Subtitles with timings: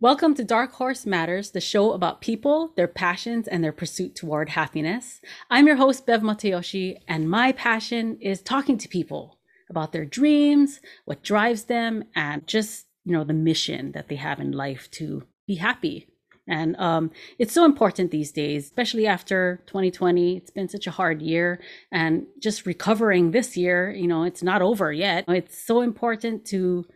[0.00, 4.50] Welcome to Dark Horse Matters, the show about people, their passions, and their pursuit toward
[4.50, 5.20] happiness.
[5.50, 10.80] I'm your host, Bev Matayoshi, and my passion is talking to people about their dreams,
[11.04, 15.24] what drives them, and just, you know, the mission that they have in life to
[15.48, 16.06] be happy.
[16.46, 20.36] And um, it's so important these days, especially after 2020.
[20.36, 24.62] It's been such a hard year, and just recovering this year, you know, it's not
[24.62, 25.24] over yet.
[25.26, 26.86] It's so important to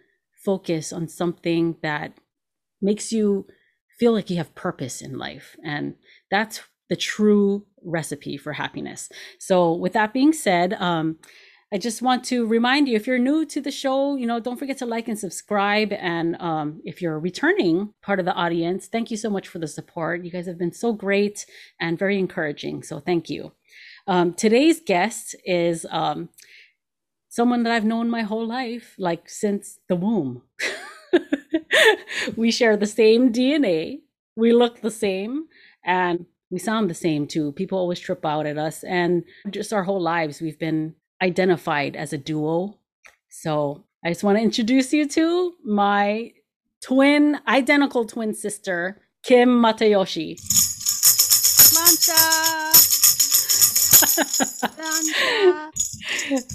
[0.44, 2.12] focus on something that
[2.82, 3.46] makes you
[3.98, 5.56] feel like you have purpose in life.
[5.64, 5.94] And
[6.30, 9.08] that's the true recipe for happiness.
[9.38, 11.16] So, with that being said, um,
[11.72, 14.58] I just want to remind you if you're new to the show, you know, don't
[14.58, 15.92] forget to like and subscribe.
[15.92, 19.58] And um, if you're a returning part of the audience, thank you so much for
[19.58, 20.22] the support.
[20.24, 21.46] You guys have been so great
[21.80, 22.82] and very encouraging.
[22.82, 23.52] So, thank you.
[24.06, 26.28] Um, today's guest is um,
[27.28, 30.42] someone that I've known my whole life, like since the womb.
[32.36, 34.00] we share the same DNA.
[34.36, 35.46] We look the same
[35.84, 37.52] and we sound the same too.
[37.52, 38.84] People always trip out at us.
[38.84, 42.78] And just our whole lives, we've been identified as a duo.
[43.28, 46.32] So I just want to introduce you to my
[46.82, 50.38] twin, identical twin sister, Kim Matayoshi.
[51.74, 52.72] Lancha!
[54.76, 55.70] Lancha!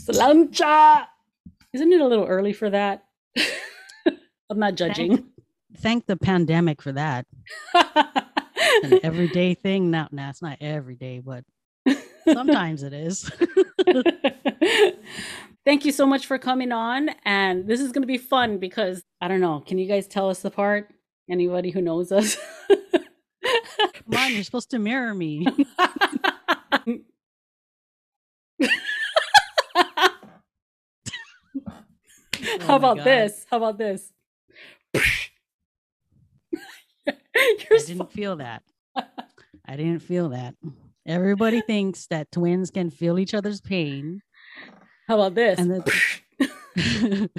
[0.19, 1.07] Lancha!
[1.73, 3.05] Isn't it a little early for that?
[4.49, 5.17] I'm not judging.
[5.17, 5.25] Thank,
[5.77, 7.25] thank the pandemic for that.
[7.73, 9.91] An everyday thing.
[9.91, 11.43] Now, nah, it's not every day, but
[12.25, 13.31] sometimes it is.
[15.65, 17.09] Thank you so much for coming on.
[17.25, 19.59] And this is going to be fun because I don't know.
[19.59, 20.93] Can you guys tell us apart?
[21.29, 22.37] Anybody who knows us?
[22.69, 25.45] Come on, you're supposed to mirror me.
[26.69, 27.01] Oh
[32.61, 33.03] How oh about God.
[33.03, 33.45] this?
[33.49, 34.11] How about this?
[37.71, 38.63] I didn't feel that.
[39.65, 40.55] I didn't feel that.
[41.05, 44.21] Everybody thinks that twins can feel each other's pain.
[45.07, 45.59] How about this?
[45.59, 45.83] And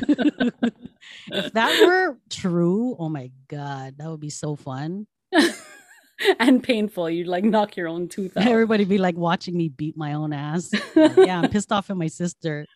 [1.31, 5.06] if that were true, oh my god, that would be so fun.
[6.38, 7.10] and painful.
[7.10, 8.47] You'd like knock your own tooth out.
[8.47, 10.70] Everybody be like watching me beat my own ass.
[10.94, 12.66] yeah, I'm pissed off at my sister.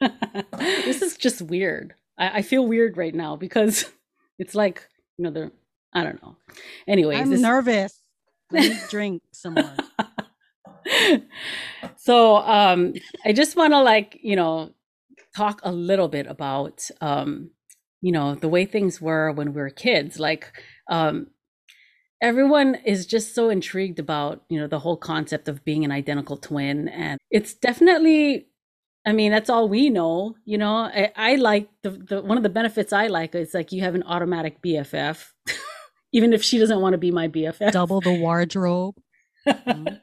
[0.59, 1.95] this is just weird.
[2.19, 3.87] I, I feel weird right now because
[4.39, 5.53] it's like you know the
[5.95, 6.37] I don't know.
[6.87, 7.41] Anyways, I'm this...
[7.41, 8.01] nervous.
[8.51, 9.75] Let me drink some more.
[11.97, 12.95] so um
[13.25, 14.73] I just want to like you know
[15.37, 17.51] talk a little bit about um
[18.01, 20.53] you know the way things were when we were kids like
[20.91, 21.29] um
[22.21, 26.37] everyone is just so intrigued about you know the whole concept of being an identical
[26.37, 28.47] twin and it's definitely
[29.05, 30.37] I mean, that's all we know.
[30.45, 33.73] You know, I, I like the, the one of the benefits I like is like
[33.73, 35.31] you have an automatic BFF,
[36.13, 37.73] even if she doesn't want to be my BFF.
[37.73, 38.97] Double the wardrobe.
[39.47, 39.95] mm-hmm.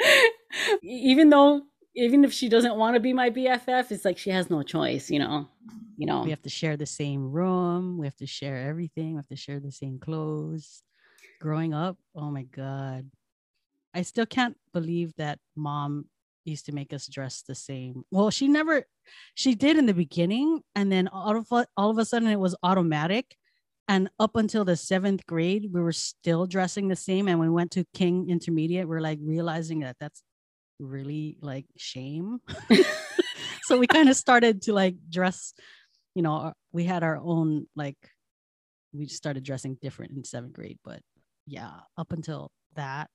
[0.82, 1.62] even though,
[1.94, 5.10] even if she doesn't want to be my BFF, it's like she has no choice.
[5.10, 5.48] You know,
[5.96, 6.22] you know.
[6.22, 7.98] We have to share the same room.
[7.98, 9.12] We have to share everything.
[9.12, 10.82] We have to share the same clothes.
[11.40, 13.08] Growing up, oh my god,
[13.94, 16.06] I still can't believe that mom
[16.44, 18.04] used to make us dress the same.
[18.10, 18.86] Well, she never,
[19.34, 21.46] she did in the beginning, and then all of
[21.76, 23.36] all of a sudden it was automatic.
[23.88, 27.26] And up until the seventh grade, we were still dressing the same.
[27.26, 30.22] And when we went to King Intermediate, we're like realizing that that's
[30.78, 32.38] really like shame.
[33.62, 35.54] so we kind of started to like dress,
[36.14, 37.96] you know, we had our own like,
[38.92, 40.78] we started dressing different in seventh grade.
[40.84, 41.00] But
[41.46, 43.08] yeah, up until that,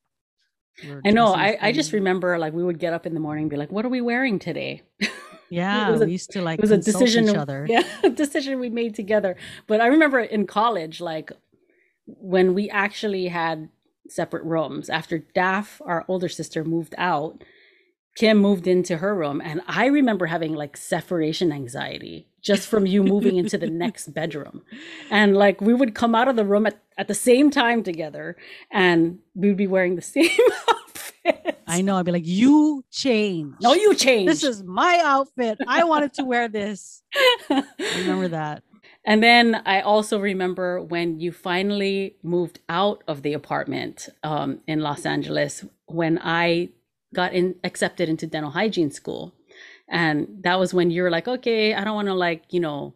[1.06, 1.33] I know.
[1.35, 3.72] I, I just remember like we would get up in the morning and be like,
[3.72, 4.81] what are we wearing today?
[5.50, 7.66] Yeah, we used to like it was a decision each other.
[7.70, 9.36] Yeah, a decision we made together.
[9.68, 11.31] But I remember in college, like
[12.06, 13.70] when we actually had
[14.08, 17.44] separate rooms after Daff, our older sister, moved out.
[18.16, 23.04] Kim moved into her room, and I remember having like separation anxiety just from you
[23.04, 24.62] moving into the next bedroom.
[25.10, 28.36] And like we would come out of the room at, at the same time together
[28.69, 30.30] and we'd be wearing the same
[31.68, 31.98] I know.
[31.98, 33.56] I'd be like, you change.
[33.62, 34.28] No, you change.
[34.28, 35.60] This is my outfit.
[35.68, 37.04] I wanted to wear this.
[37.50, 37.64] I
[37.98, 38.64] remember that.
[39.06, 44.80] And then I also remember when you finally moved out of the apartment um, in
[44.80, 46.70] Los Angeles when I
[47.14, 49.34] got in accepted into dental hygiene school
[49.88, 52.94] and that was when you're like okay i don't want to like you know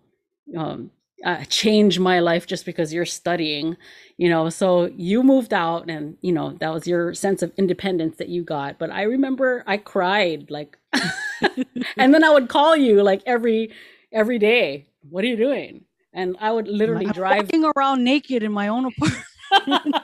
[0.55, 0.91] um,
[1.25, 3.75] uh, change my life just because you're studying
[4.17, 4.49] you know?
[4.49, 8.43] So you moved out and you know that was your sense of independence that you
[8.43, 8.77] got.
[8.77, 10.77] But i remember i cried like
[11.97, 13.71] and then i would call you like every
[14.11, 15.85] every day what are you doing?
[16.13, 19.95] And i would literally I'm drive around naked in my own apartment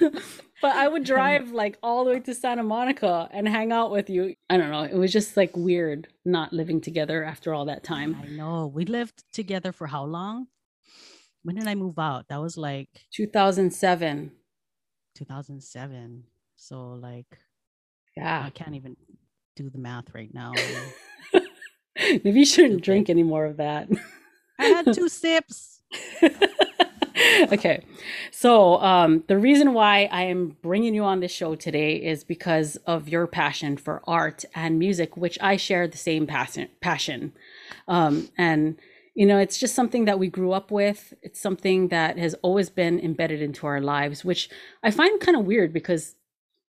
[0.62, 4.08] but I would drive like all the way to Santa Monica and hang out with
[4.08, 4.34] you.
[4.48, 4.84] I don't know.
[4.84, 8.16] It was just like weird not living together after all that time.
[8.22, 8.68] I know.
[8.72, 10.46] We lived together for how long?
[11.42, 12.28] When did I move out?
[12.28, 14.30] That was like 2007.
[15.16, 16.24] 2007.
[16.56, 17.26] So like
[18.16, 18.44] Yeah.
[18.46, 18.96] I can't even
[19.56, 20.52] do the math right now.
[21.98, 23.88] Maybe you shouldn't drink any more of that.
[24.58, 25.82] I had two sips.
[27.52, 27.84] okay.
[28.30, 32.76] So, um, the reason why I am bringing you on this show today is because
[32.86, 36.68] of your passion for art and music, which I share the same passion.
[36.80, 37.32] passion.
[37.88, 38.78] Um, and,
[39.14, 41.14] you know, it's just something that we grew up with.
[41.22, 44.48] It's something that has always been embedded into our lives, which
[44.82, 46.14] I find kind of weird because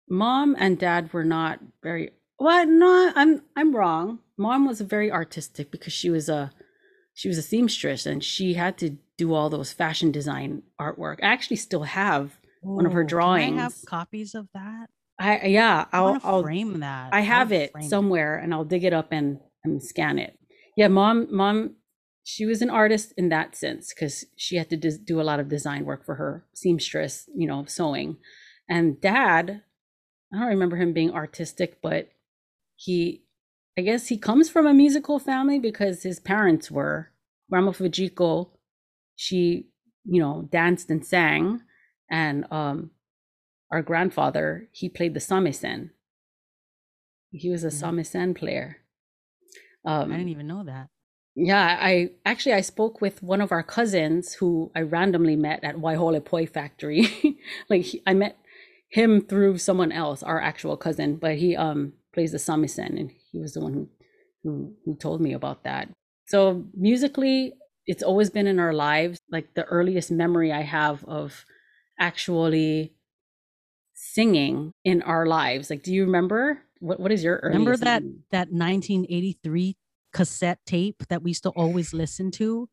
[0.10, 4.20] mom and dad were not very well, no, I'm I'm wrong.
[4.38, 6.52] Mom was very artistic because she was a
[7.14, 11.18] she was a seamstress and she had to do all those fashion design artwork.
[11.24, 13.52] I actually still have one of her drawings.
[13.52, 14.88] Can I have copies of that?
[15.20, 17.14] I yeah, I I'll, want I'll frame that.
[17.14, 20.38] I have wanna it somewhere and I'll dig it up and and scan it.
[20.76, 21.76] Yeah, mom mom
[22.24, 25.40] she was an artist in that sense because she had to des- do a lot
[25.40, 28.18] of design work for her seamstress, you know, sewing.
[28.70, 29.62] And dad,
[30.34, 32.10] I don't remember him being artistic, but
[32.76, 33.24] he,
[33.78, 37.10] I guess he comes from a musical family because his parents were.
[37.50, 38.50] Grandma Fujiko,
[39.16, 39.68] she,
[40.06, 41.62] you know, danced and sang.
[42.10, 42.92] And um,
[43.72, 45.92] our grandfather, he played the samisen.
[47.32, 47.82] He was a Mhm.
[47.82, 48.78] samisen player.
[49.86, 50.90] Um, I didn't even know that.
[51.36, 55.78] yeah, I actually I spoke with one of our cousins who I randomly met at
[55.78, 57.08] Waihole Poi factory.
[57.70, 58.38] like he, I met
[58.90, 63.40] him through someone else, our actual cousin, but he um plays the samisen and he
[63.40, 63.90] was the one who
[64.44, 65.90] who who told me about that.
[66.28, 67.54] So musically,
[67.86, 69.20] it's always been in our lives.
[69.32, 71.46] Like the earliest memory I have of
[72.00, 72.94] actually
[73.94, 75.70] singing in our lives.
[75.70, 78.20] Like, do you remember what what is your earliest Remember that memory?
[78.32, 79.78] that 1983
[80.14, 82.70] cassette tape that we used to always listen to?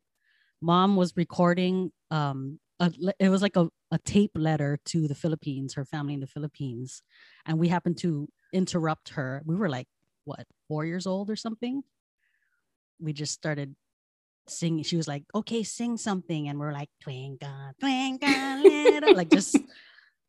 [0.61, 5.75] Mom was recording um a, it was like a, a tape letter to the Philippines,
[5.75, 7.03] her family in the Philippines.
[7.45, 9.43] And we happened to interrupt her.
[9.45, 9.87] We were like,
[10.23, 11.83] what, four years old or something?
[12.99, 13.75] We just started
[14.47, 14.83] singing.
[14.83, 16.47] She was like, okay, sing something.
[16.47, 19.57] And we're like, twinkle, twinkle, little, like just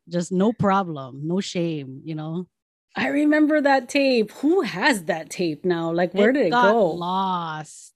[0.08, 2.46] just no problem, no shame, you know.
[2.94, 4.30] I remember that tape.
[4.32, 5.92] Who has that tape now?
[5.92, 6.90] Like, where did it got go?
[6.90, 7.94] Lost.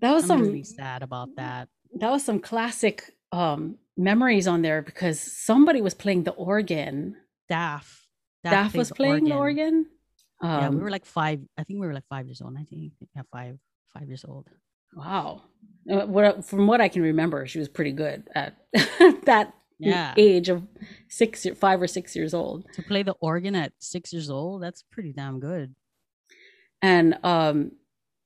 [0.00, 0.42] That was I'm some.
[0.42, 1.68] really sad about that.
[1.94, 7.16] That was some classic um memories on there because somebody was playing the organ.
[7.48, 8.06] Daff.
[8.44, 9.86] Daff played was playing the organ.
[10.40, 11.40] Um, yeah, we were like five.
[11.58, 12.54] I think we were like five years old.
[12.56, 13.58] I think yeah, five,
[13.92, 14.46] five years old.
[14.94, 15.42] Wow.
[15.90, 18.56] Uh, What from what I can remember, she was pretty good at
[19.24, 20.62] that Yeah, age of
[21.08, 22.66] six, five or six years old.
[22.74, 25.74] to play the organ at six years old, that's pretty damn good.
[26.82, 27.72] And um,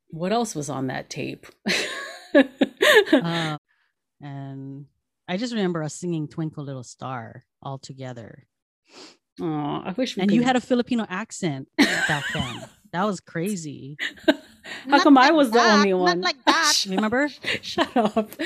[0.08, 1.46] what else was on that tape?
[2.34, 3.56] Uh,
[4.20, 4.86] and
[5.28, 8.46] I just remember us singing "Twinkle Little Star" all together.
[9.40, 10.16] oh, I wish.
[10.18, 12.64] And you had a Filipino accent back then.
[12.92, 13.96] That was crazy.
[14.90, 16.20] How come I was the only one?
[16.20, 16.74] Not like that.
[16.88, 17.28] Remember?
[17.62, 18.30] Shut up.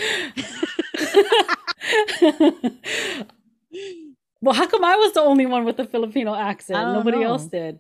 [4.41, 6.93] well, how come I was the only one with the Filipino accent?
[6.93, 7.79] Nobody else did.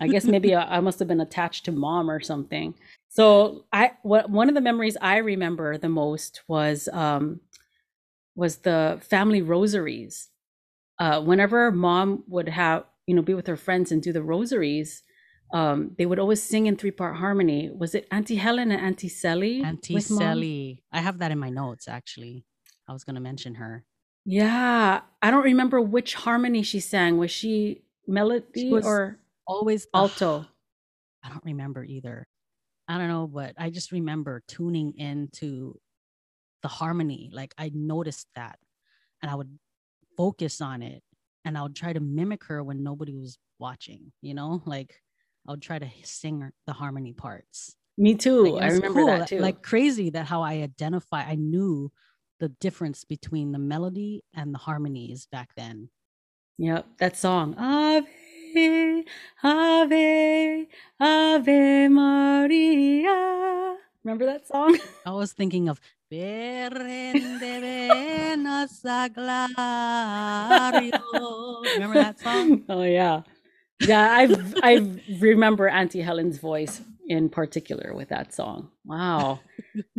[0.00, 2.74] I guess maybe I, I must have been attached to mom or something.
[3.08, 7.40] So I what one of the memories I remember the most was um
[8.34, 10.30] was the family rosaries.
[10.98, 15.02] Uh whenever mom would have, you know, be with her friends and do the rosaries,
[15.54, 17.70] um, they would always sing in three part harmony.
[17.70, 19.62] Was it Auntie Helen and Auntie Sally?
[19.62, 20.82] Auntie Sally.
[20.92, 22.44] I have that in my notes actually.
[22.88, 23.84] I was gonna mention her.
[24.26, 27.18] Yeah, I don't remember which harmony she sang.
[27.18, 30.46] Was she melody was or Always alto?
[31.22, 32.26] I don't remember either.
[32.88, 35.78] I don't know, but I just remember tuning into
[36.62, 37.30] the harmony.
[37.32, 38.58] Like I noticed that
[39.22, 39.58] and I would
[40.16, 41.02] focus on it
[41.44, 44.62] and I would try to mimic her when nobody was watching, you know?
[44.66, 45.00] Like
[45.46, 47.76] I would try to sing the harmony parts.
[47.96, 48.48] Me too.
[48.48, 49.38] Like, I remember cool, that too.
[49.38, 51.92] Like crazy that how I identify, I knew
[52.40, 55.90] the difference between the melody and the harmonies back then.
[56.58, 57.54] Yep, that song.
[57.58, 59.04] Ave,
[59.42, 60.68] Ave,
[61.00, 63.76] Ave Maria.
[64.02, 64.78] Remember that song?
[65.06, 69.34] I was thinking of "Perende venas aglario."
[71.74, 72.64] Remember that song?
[72.68, 73.22] oh yeah.
[73.86, 78.70] Yeah, I I remember Auntie Helen's voice in particular with that song.
[78.84, 79.40] Wow.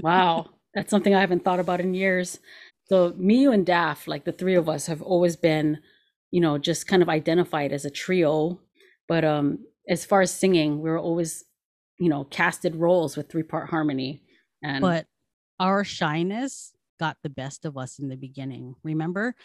[0.02, 0.50] Wow.
[0.74, 2.40] That's something I haven't thought about in years.
[2.88, 5.80] So me, you, and Daff, like the three of us, have always been,
[6.32, 8.60] you know, just kind of identified as a trio.
[9.08, 11.46] But um, as far as singing, we were always,
[12.00, 14.22] you know, casted roles with three part harmony.
[14.64, 15.06] And but
[15.60, 18.76] our shyness got the best of us in the beginning.
[18.84, 19.36] Remember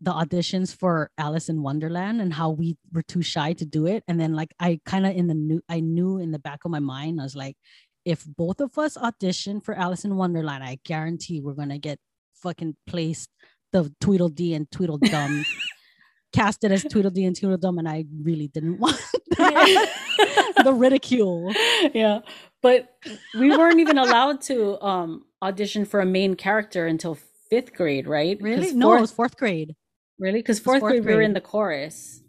[0.00, 4.04] the auditions for Alice in Wonderland and how we were too shy to do it.
[4.08, 6.70] And then like I kind of in the new I knew in the back of
[6.70, 7.56] my mind, I was like,
[8.04, 11.98] if both of us audition for Alice in Wonderland, I guarantee we're gonna get
[12.34, 13.30] fucking placed
[13.72, 15.44] the Tweedledee and Tweedledum
[16.32, 21.52] casted as Tweedledee and Tweedledum, and I really didn't want the ridicule.
[21.94, 22.20] Yeah,
[22.62, 22.94] but
[23.38, 27.18] we weren't even allowed to um, audition for a main character until
[27.48, 28.38] fifth grade, right?
[28.40, 28.72] Really?
[28.72, 29.74] No, it was fourth grade.
[30.18, 30.38] Really?
[30.40, 32.22] Because fourth, fourth grade, grade, we were in the chorus.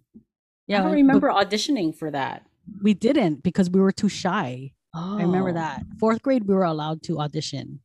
[0.68, 2.44] Yeah, I don't remember auditioning for that.
[2.82, 4.72] We didn't because we were too shy.
[4.94, 5.18] Oh.
[5.18, 5.84] I remember that.
[6.00, 7.82] Fourth grade, we were allowed to audition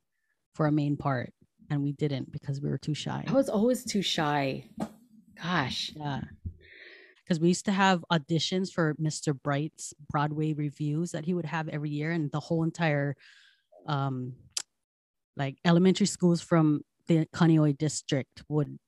[0.55, 1.33] for a main part,
[1.71, 3.25] and we didn't because we were too shy.
[3.27, 4.69] I was always too shy.
[5.43, 5.93] Gosh.
[5.97, 6.21] Yeah.
[7.23, 9.37] Because we used to have auditions for Mr.
[9.41, 13.17] Bright's Broadway revues that he would have every year, and the whole entire,
[13.89, 14.35] um,
[15.37, 18.79] like elementary schools from the Kaneohe district would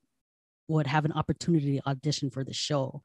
[0.69, 3.01] would have an opportunity to audition for the show.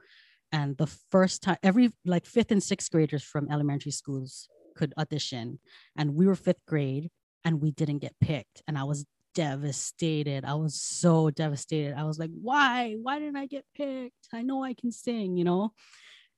[0.52, 5.60] And the first time, every like fifth and sixth graders from elementary schools could audition,
[5.96, 7.10] and we were fifth grade,
[7.44, 10.46] and we didn't get picked, and I was devastated.
[10.46, 11.96] I was so devastated.
[11.98, 12.96] I was like, why?
[13.02, 14.28] Why didn't I get picked?
[14.32, 15.74] I know I can sing, you know?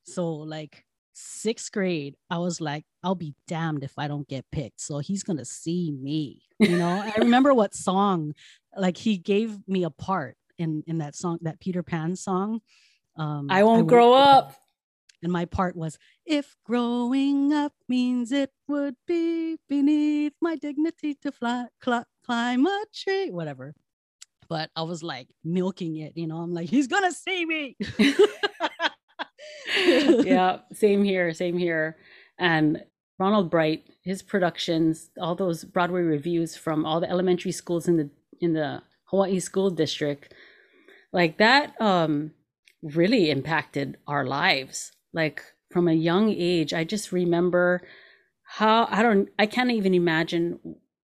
[0.03, 0.85] So, like,
[1.15, 4.81] sixth grade, I was like, I'll be damned if I don't get picked.
[4.81, 7.01] So he's going to see me, you know?
[7.01, 8.33] I remember what song,
[8.77, 12.61] like, he gave me a part in, in that song, that Peter Pan song.
[13.15, 14.53] Um, I won't I grow up.
[15.23, 21.31] And my part was, if growing up means it would be beneath my dignity to
[21.31, 23.73] fly, cl- climb a tree, whatever.
[24.47, 26.37] But I was like milking it, you know.
[26.37, 27.75] I'm like, he's gonna see me.
[30.25, 31.97] yeah, same here, same here.
[32.37, 32.83] And
[33.17, 38.09] Ronald Bright, his productions, all those Broadway revues from all the elementary schools in the
[38.39, 40.33] in the Hawaii school district,
[41.13, 42.31] like that um
[42.81, 44.91] really impacted our lives.
[45.13, 45.41] Like
[45.71, 47.81] from a young age, I just remember
[48.43, 50.59] how I don't I can't even imagine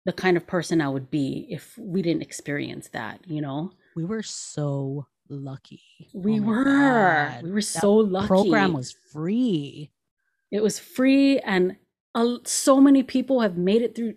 [0.05, 3.73] the kind of person I would be if we didn't experience that, you know?
[3.95, 5.82] We were so lucky.
[6.12, 6.64] We oh were.
[6.64, 7.42] God.
[7.42, 8.26] We were that so lucky.
[8.26, 9.90] Program was free.
[10.50, 11.76] It was free and
[12.14, 14.14] uh, so many people have made it through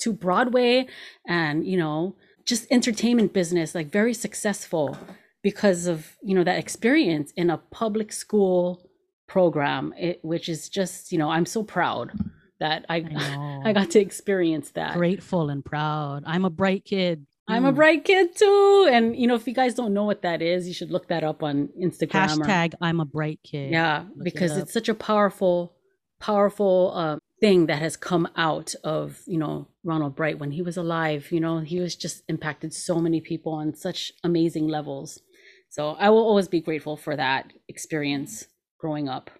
[0.00, 0.86] to Broadway
[1.26, 4.96] and, you know, just entertainment business like very successful
[5.42, 8.88] because of, you know, that experience in a public school
[9.28, 12.12] program, it, which is just, you know, I'm so proud
[12.60, 14.96] that I I, I, got to experience that.
[14.96, 16.24] Grateful and proud.
[16.26, 17.26] I'm a bright kid.
[17.50, 17.76] I'm a mm.
[17.76, 18.88] bright kid too.
[18.90, 21.24] And you know, if you guys don't know what that is, you should look that
[21.24, 22.38] up on Instagram.
[22.38, 23.70] Hashtag or, I'm a bright kid.
[23.72, 25.74] Yeah, look because it it's such a powerful,
[26.20, 30.76] powerful uh, thing that has come out of you know Ronald Bright when he was
[30.76, 31.30] alive.
[31.30, 35.20] You know, he was just impacted so many people on such amazing levels.
[35.68, 38.46] So I will always be grateful for that experience
[38.78, 39.30] growing up.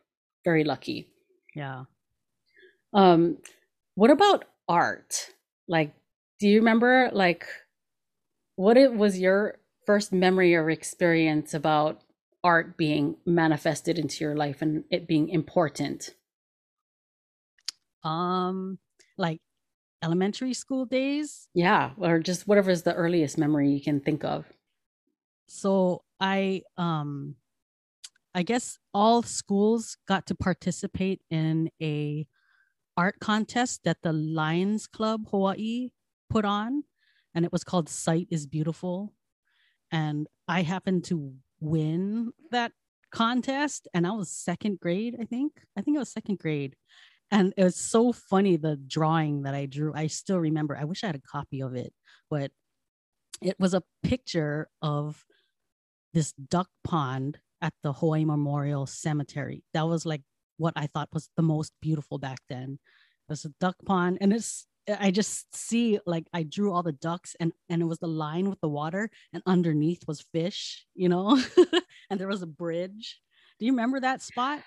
[0.44, 1.08] Very lucky.
[1.54, 1.84] Yeah.
[2.92, 3.38] Um,
[3.94, 5.30] what about art?
[5.68, 5.92] Like,
[6.38, 7.46] do you remember like
[8.60, 12.02] what it was your first memory or experience about
[12.44, 16.14] art being manifested into your life and it being important?
[18.04, 18.78] Um,
[19.16, 19.40] like
[20.02, 21.48] elementary school days.
[21.54, 24.44] Yeah, or just whatever is the earliest memory you can think of.
[25.46, 27.36] So I um
[28.34, 32.26] I guess all schools got to participate in a
[32.94, 35.88] art contest that the Lions Club Hawaii
[36.28, 36.84] put on,
[37.34, 39.12] and it was called Sight is Beautiful.
[39.92, 42.72] And I happened to win that
[43.10, 45.52] contest, and I was second grade, I think.
[45.76, 46.76] I think I was second grade.
[47.30, 49.92] And it was so funny the drawing that I drew.
[49.94, 50.76] I still remember.
[50.76, 51.92] I wish I had a copy of it,
[52.28, 52.50] but
[53.40, 55.24] it was a picture of
[56.12, 59.62] this duck pond at the Hawaii Memorial Cemetery.
[59.74, 60.22] That was like
[60.56, 62.78] what I thought was the most beautiful back then.
[63.28, 64.66] There's a duck pond, and it's
[64.98, 68.48] I just see like I drew all the ducks, and and it was the line
[68.48, 71.40] with the water, and underneath was fish, you know,
[72.10, 73.20] and there was a bridge.
[73.58, 74.62] Do you remember that spot?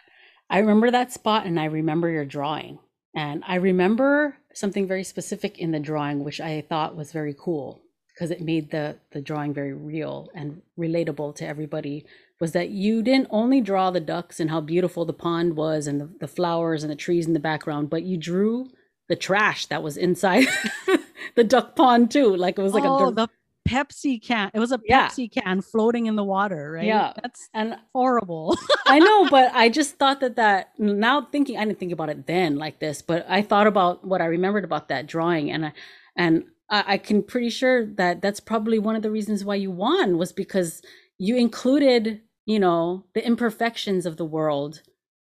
[0.50, 2.80] I remember that spot, and I remember your drawing.
[3.16, 7.84] And I remember something very specific in the drawing, which I thought was very cool
[8.14, 12.06] because it made the the drawing very real and relatable to everybody
[12.40, 16.00] was that you didn't only draw the ducks and how beautiful the pond was and
[16.00, 18.70] the, the flowers and the trees in the background but you drew
[19.10, 20.48] the trash that was inside
[21.36, 23.30] the duck pond too like it was like oh, a the
[23.68, 24.52] Pepsi can.
[24.54, 25.08] It was a Yeah.
[25.08, 26.86] Pepsi can floating in the water, right?
[26.86, 27.14] Yeah.
[27.22, 28.58] That's And horrible.
[28.86, 32.28] I know, but I just thought that that now thinking I didn't think about it
[32.28, 35.74] then like this, but I thought about what I remembered about that drawing, and I
[36.16, 39.72] and I, I can pretty sure that that's probably one of the reasons why you
[39.72, 40.82] won was because
[41.18, 44.82] you included you know the imperfections of the world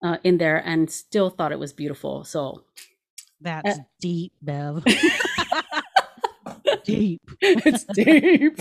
[0.03, 2.23] uh, in there and still thought it was beautiful.
[2.23, 2.63] So
[3.41, 4.83] That's uh, deep, Bev.
[6.83, 7.21] deep.
[7.41, 8.59] it's deep.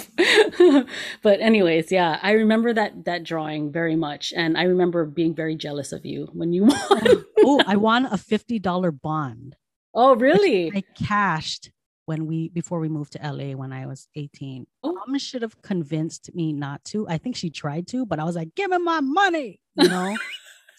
[1.23, 5.57] but anyways, yeah, I remember that that drawing very much, and I remember being very
[5.57, 7.25] jealous of you when you won.
[7.41, 9.57] oh, I won a fifty dollar bond.
[9.95, 10.73] oh, really?
[10.75, 11.71] I cashed
[12.07, 14.67] when we before we moved to LA when I was 18.
[14.83, 14.93] Oh.
[14.93, 17.09] Mom should have convinced me not to.
[17.09, 20.17] I think she tried to, but I was like, give me my money, you know?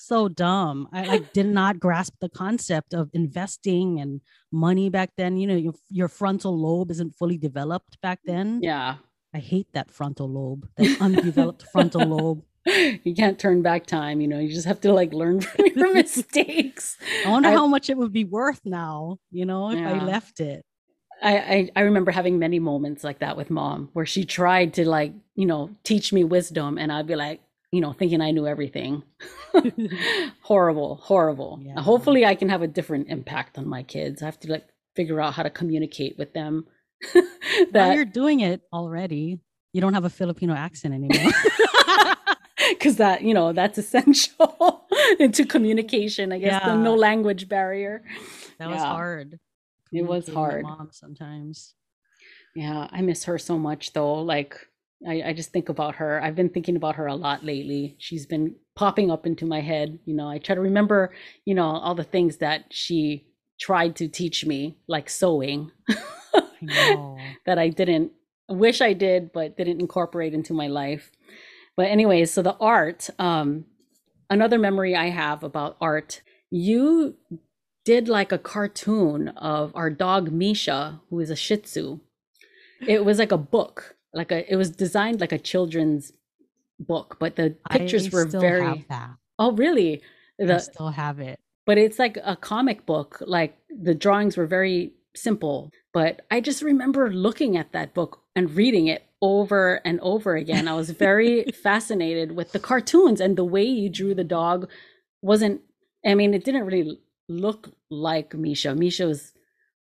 [0.07, 0.87] So dumb.
[0.91, 4.21] I like did not grasp the concept of investing and
[4.51, 5.37] money back then.
[5.37, 8.59] You know, your, your frontal lobe isn't fully developed back mm, then.
[8.61, 8.95] Yeah.
[9.33, 12.43] I hate that frontal lobe, that undeveloped frontal lobe.
[13.03, 15.93] You can't turn back time, you know, you just have to like learn from your
[15.93, 16.97] mistakes.
[17.23, 20.39] I wonder I- how much it would be worth now, you know, if I left
[20.39, 20.65] it.
[21.21, 24.89] I, I I remember having many moments like that with mom where she tried to
[24.89, 27.41] like, you know, teach me wisdom and I'd be like,
[27.75, 29.03] you know, thinking I knew everything.
[30.41, 31.59] horrible, horrible.
[31.61, 31.81] Yeah.
[31.81, 34.21] Hopefully I can have a different impact on my kids.
[34.21, 34.65] I have to like
[34.95, 36.65] figure out how to communicate with them.
[37.15, 39.39] Well, that you're doing it already.
[39.71, 41.31] You don't have a Filipino accent anymore.
[42.69, 44.87] because that you know that's essential
[45.19, 48.03] into communication i guess the no language barrier
[48.57, 49.39] That was hard.
[49.91, 50.63] It was hard.
[50.63, 51.75] Mom sometimes.
[52.55, 54.53] yeah i miss her so much though like
[55.07, 56.21] I, I just think about her.
[56.21, 57.95] I've been thinking about her a lot lately.
[57.99, 60.29] She's been popping up into my head you know.
[60.29, 61.13] I try to remember
[61.45, 63.27] you know all the things that she
[63.59, 68.11] tried to teach me like sewing I that I didn't
[68.49, 71.11] wish I did, but didn't incorporate into my life.
[71.75, 73.65] But anyways, so the art, um,
[74.29, 77.15] another memory I have about art, you
[77.83, 81.99] did like a cartoon of our dog Misha, who is a Shih Tzu.
[82.87, 86.11] It was like a book, like a it was designed like a children's
[86.79, 88.85] book, but the pictures I were very
[89.39, 90.01] oh really?
[90.41, 91.39] I still have it.
[91.65, 96.61] but it's like a comic book like the drawings were very simple but i just
[96.61, 100.67] remember looking at that book and reading it over and over again.
[100.67, 104.69] I was very fascinated with the cartoons and the way you drew the dog
[105.21, 105.61] wasn't
[106.05, 106.99] i mean it didn't really
[107.29, 108.75] look like misha.
[108.75, 109.33] Misha was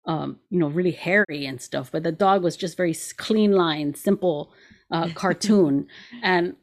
[0.05, 3.93] um you know really hairy and stuff but the dog was just very clean line
[3.93, 4.51] simple
[4.91, 5.87] uh cartoon
[6.23, 6.55] and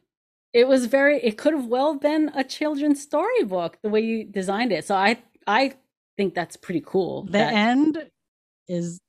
[0.53, 4.71] it was very it could have well been a children's storybook the way you designed
[4.71, 5.73] it so i i
[6.17, 8.09] think that's pretty cool The that- end
[8.67, 8.99] is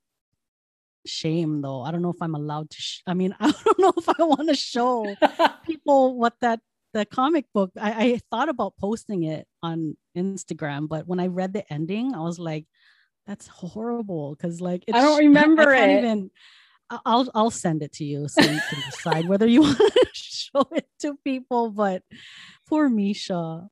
[1.05, 1.81] shame though.
[1.81, 4.23] I don't know if I'm allowed to sh- I mean, I don't know if I
[4.23, 5.15] want to show
[5.65, 6.59] people what that
[6.93, 11.53] the comic book I, I thought about posting it on Instagram, but when I read
[11.53, 12.65] the ending, I was like,
[13.29, 15.97] that's horrible because like I don't remember can't it.
[15.99, 16.31] Even,
[16.89, 20.07] I- I'll I'll send it to you so you can decide whether you want to
[20.13, 21.69] show it to people.
[21.69, 22.01] But
[22.67, 23.69] poor Misha,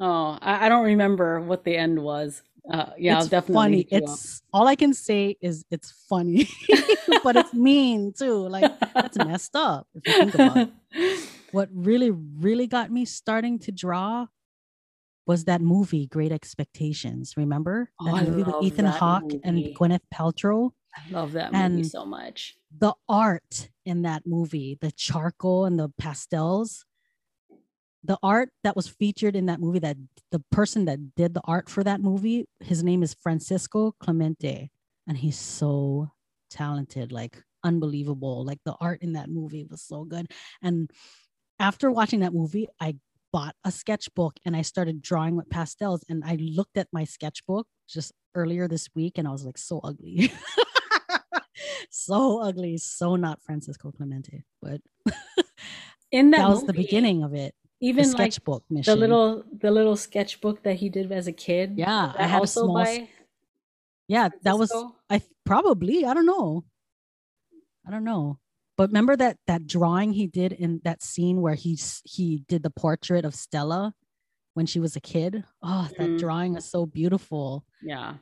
[0.00, 3.86] oh I, I don't remember what the end was uh yeah it's i'll definitely funny.
[3.90, 4.04] you up.
[4.04, 6.48] It's all I can say is it's funny,
[7.24, 8.48] but it's mean too.
[8.48, 11.28] Like that's messed up if you think about it.
[11.50, 14.28] What really, really got me starting to draw
[15.26, 17.34] was that movie, Great Expectations.
[17.36, 19.58] Remember Oh, that movie with Ethan Hawke and.
[19.76, 20.70] Gwyneth Paltrow?
[20.94, 25.88] i love that movie so much The art in that movie, the charcoal and the
[25.98, 26.84] pastels,
[28.04, 29.96] the art that was featured in that movie, that
[30.32, 34.70] the person that did the art for that movie, his name is Francesco Clemente,
[35.06, 36.10] and he's so
[36.50, 38.44] talented, like unbelievable.
[38.44, 40.26] Like the art in that movie was so good.
[40.62, 40.90] And
[41.60, 42.96] after watching that movie, I
[43.32, 46.04] bought a sketchbook and I started drawing with pastels.
[46.08, 49.80] And I looked at my sketchbook just earlier this week and I was like, so
[49.82, 50.32] ugly.
[51.90, 54.80] so ugly, so not Francesco Clemente, but
[56.12, 57.54] in that, that, was the beginning of it.
[57.80, 58.94] The even like sketchbook mission.
[58.94, 62.46] the little the little sketchbook that he did as a kid Yeah, I had a
[62.46, 63.08] small by
[64.06, 64.72] yeah, that was
[65.10, 66.64] I probably I don't know,
[67.86, 68.38] I don't know.
[68.76, 72.70] But remember that that drawing he did in that scene where he's he did the
[72.70, 73.94] portrait of Stella
[74.54, 75.44] when she was a kid.
[75.62, 76.18] Oh, that Mhm.
[76.18, 77.64] drawing is so beautiful.
[77.82, 78.14] Yeah.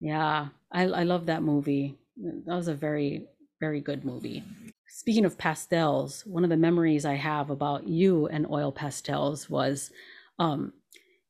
[0.00, 0.48] Yeah.
[0.72, 1.98] I, I love that movie.
[2.16, 3.26] That was a very,
[3.60, 4.44] very good movie.
[4.88, 9.90] Speaking of pastels, one of the memories I have about you and oil pastels was
[10.38, 10.72] um,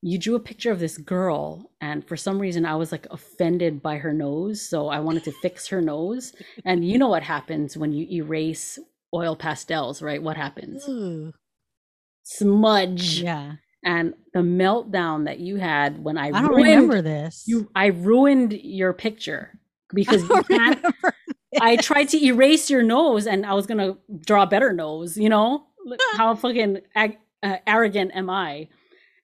[0.03, 3.83] you drew a picture of this girl and for some reason i was like offended
[3.83, 6.33] by her nose so i wanted to fix her nose
[6.65, 8.79] and you know what happens when you erase
[9.15, 11.33] oil pastels right what happens Ooh,
[12.23, 13.55] smudge yeah.
[13.85, 17.45] and the meltdown that you had when i, I don't ruined remember this.
[17.47, 19.59] you i ruined your picture
[19.93, 20.85] because I you can't
[21.61, 25.17] I tried to erase your nose and I was going to draw a better nose,
[25.17, 25.65] you know?
[26.13, 28.69] How fucking ag- uh, arrogant am I?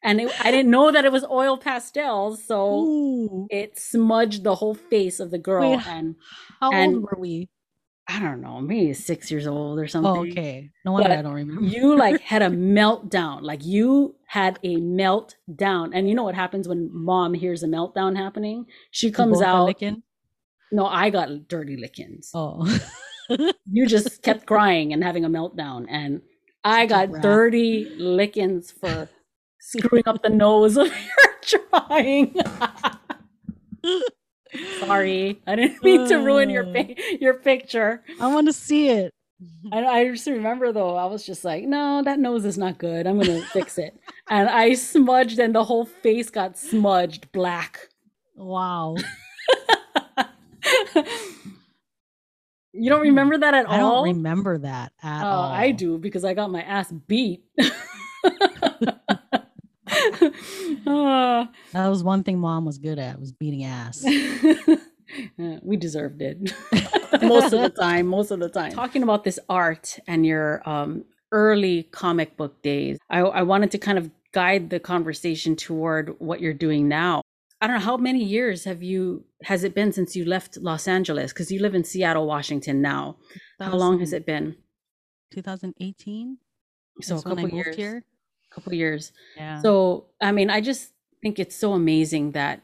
[0.02, 4.54] And it, I didn't know that it was oil pastels, so Ooh, it smudged the
[4.54, 5.70] whole face of the girl.
[5.72, 6.16] Wait, and
[6.60, 7.48] how and- old were we?
[8.08, 10.08] I don't know, maybe six years old or something.
[10.08, 10.70] Oh, okay.
[10.84, 11.64] No wonder But I don't remember.
[11.64, 13.42] You like had a meltdown.
[13.42, 15.90] Like you had a meltdown.
[15.92, 18.66] And you know what happens when mom hears a meltdown happening?
[18.92, 19.64] She comes out.
[19.64, 20.04] licking?
[20.70, 22.30] No, I got dirty lickings.
[22.32, 22.64] Oh.
[23.70, 26.22] you just kept crying and having a meltdown and
[26.64, 29.08] i got dirty lickings for
[29.68, 30.86] screwing up the nose of
[31.50, 32.34] your drawing
[34.80, 36.84] sorry i didn't mean to ruin your uh.
[37.20, 39.12] your picture I want to see it.
[39.72, 43.06] I, I just remember though i was just like no that nose is not good
[43.06, 43.98] i'm gonna fix it
[44.30, 47.88] and i smudged and the whole face got smudged black
[48.38, 48.96] Wow.
[52.72, 55.50] you don't remember that at I all I don't remember that at Oh, all.
[55.52, 57.44] I do because I got my ass beat.
[60.86, 64.04] Ah, That was one thing mom was good at was beating ass.
[65.38, 66.38] uh, we deserved it
[67.22, 68.06] most of the time.
[68.06, 68.72] Most of the time.
[68.72, 73.78] Talking about this art and your um, early comic book days, I, I wanted to
[73.78, 77.22] kind of guide the conversation toward what you're doing now.
[77.60, 80.86] I don't know how many years have you has it been since you left Los
[80.86, 83.16] Angeles because you live in Seattle, Washington now.
[83.58, 84.56] How long has it been?
[85.32, 86.38] 2018.
[87.00, 87.76] So a That's when I couple moved years.
[87.76, 88.04] here.
[88.56, 89.12] Couple years.
[89.36, 89.60] Yeah.
[89.60, 90.92] So, I mean, I just
[91.22, 92.62] think it's so amazing that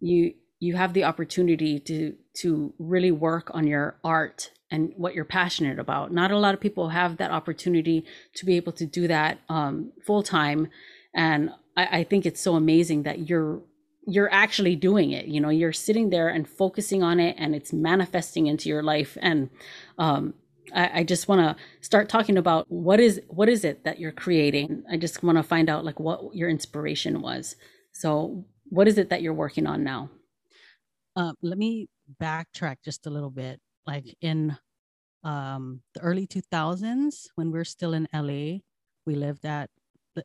[0.00, 5.24] you you have the opportunity to to really work on your art and what you're
[5.40, 6.12] passionate about.
[6.12, 8.04] Not a lot of people have that opportunity
[8.36, 10.68] to be able to do that um, full time,
[11.14, 13.62] and I, I think it's so amazing that you're
[14.06, 15.26] you're actually doing it.
[15.26, 19.16] You know, you're sitting there and focusing on it, and it's manifesting into your life.
[19.20, 19.50] And
[19.98, 20.34] um,
[20.74, 24.12] I, I just want to start talking about what is what is it that you're
[24.12, 24.84] creating.
[24.90, 27.56] I just want to find out like what your inspiration was.
[27.92, 30.10] So, what is it that you're working on now?
[31.16, 31.88] uh, let me
[32.20, 33.60] backtrack just a little bit.
[33.86, 34.56] Like in
[35.24, 38.58] um, the early 2000s, when we are still in LA,
[39.06, 39.70] we lived at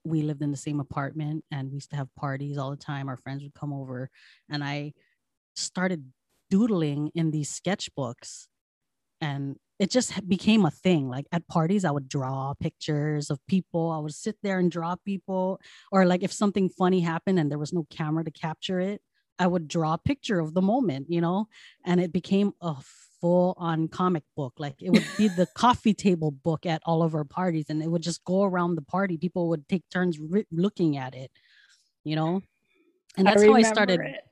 [0.04, 3.08] we lived in the same apartment, and we used to have parties all the time.
[3.08, 4.10] Our friends would come over,
[4.50, 4.91] and I
[5.56, 6.12] started
[6.50, 8.47] doodling in these sketchbooks,
[9.21, 11.08] and it just became a thing.
[11.08, 13.92] Like at parties, I would draw pictures of people.
[13.92, 15.62] I would sit there and draw people,
[15.92, 19.02] or like if something funny happened and there was no camera to capture it,
[19.40, 21.48] I would draw a picture of the moment, you know,
[21.86, 22.76] and it became a
[23.22, 24.54] full on comic book.
[24.58, 27.90] Like it would be the coffee table book at all of our parties, and it
[27.90, 29.18] would just go around the party.
[29.18, 30.20] People would take turns
[30.52, 31.32] looking at it,
[32.04, 32.42] you know,
[33.16, 34.02] and that's how I started.
[34.02, 34.24] it.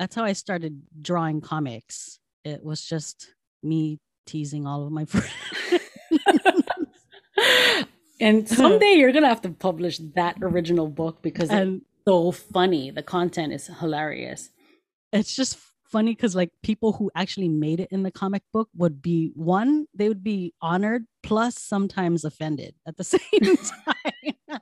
[0.00, 2.18] That's how I started drawing comics.
[2.44, 3.28] It was just
[3.62, 5.32] me teasing all of my friends.
[8.20, 12.90] and someday you're gonna have to publish that original book because it's and so funny.
[12.90, 14.50] The content is hilarious.
[15.12, 19.00] it's just funny because like people who actually made it in the comic book would
[19.00, 24.60] be one they would be honored plus sometimes offended at the same time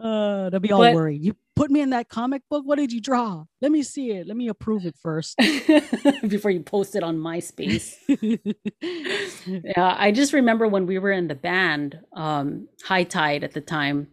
[0.00, 2.92] uh they'll be all But- worried you put me in that comic book what did
[2.92, 5.36] you draw let me see it let me approve it first
[6.28, 7.94] Before you post it on MySpace.
[9.46, 13.60] yeah, I just remember when we were in the band, um, High Tide at the
[13.60, 14.08] time.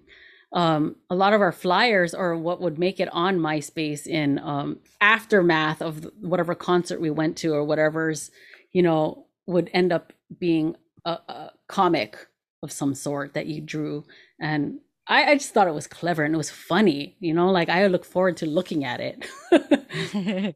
[0.52, 4.80] Um, a lot of our flyers or what would make it on MySpace in um,
[5.02, 8.30] aftermath of whatever concert we went to or whatever's,
[8.72, 10.76] you know, would end up being
[11.06, 12.28] a, a comic
[12.62, 14.06] of some sort that you drew.
[14.40, 17.70] And I, I just thought it was clever and it was funny, you know, like
[17.70, 20.56] I look forward to looking at it.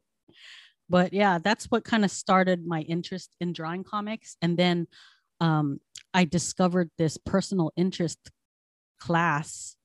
[0.90, 4.36] but yeah that's what kind of started my interest in drawing comics.
[4.40, 4.86] And then
[5.40, 5.80] um,
[6.14, 8.30] i discovered this personal interest
[8.98, 9.76] class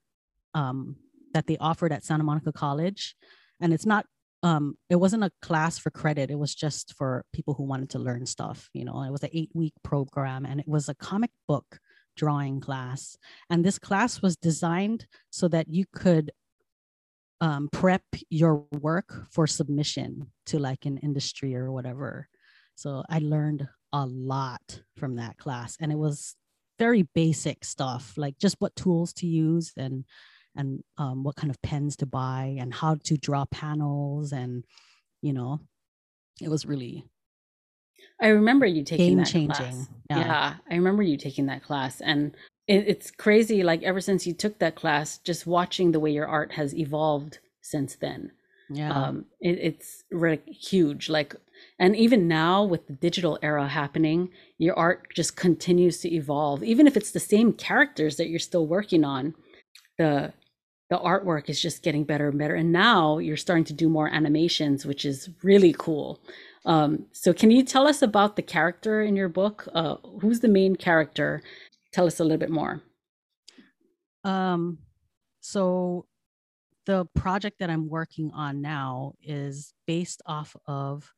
[0.56, 0.96] um,
[1.34, 3.16] that they offered at santa monica college.
[3.60, 4.06] And it's not
[4.44, 6.30] um, it wasn't a class for credit.
[6.30, 9.30] It was just for people who wanted to learn stuff you know it was an
[9.34, 11.80] eight week program and it was a comic book
[12.16, 13.18] drawing class
[13.50, 16.32] and this class was designed so that you could
[17.44, 22.30] um, prep your work for submission to like an industry or whatever.
[22.76, 26.36] So I learned a lot from that class, and it was
[26.80, 30.06] very basic stuff, like just what tools to use and
[30.56, 34.64] and um, what kind of pens to buy and how to draw panels and
[35.22, 35.60] you know
[36.40, 37.04] it was really
[38.24, 39.88] I remember you taking game that changing class.
[40.10, 40.20] yeah.
[40.20, 40.54] Yeah.
[40.72, 42.34] I remember you taking that class, and
[42.68, 43.64] it, it's crazy.
[43.64, 47.40] Like ever since you took that class, just watching the way your art has evolved
[47.62, 48.32] since then.
[48.70, 51.10] yeah Um, it, it's really huge.
[51.10, 51.36] Like,
[51.80, 56.64] and even now with the digital era happening, your art just continues to evolve.
[56.64, 59.36] Even if it's the same characters that you're still working on,
[59.98, 60.34] the
[60.90, 62.54] the artwork is just getting better and better.
[62.56, 66.20] And now you're starting to do more animations, which is really cool.
[66.66, 69.68] Um, so, can you tell us about the character in your book?
[69.74, 71.42] Uh, who's the main character?
[71.92, 72.82] Tell us a little bit more.
[74.24, 74.80] Um,
[75.42, 76.06] so
[76.86, 81.12] the project that I'm working on now is based off of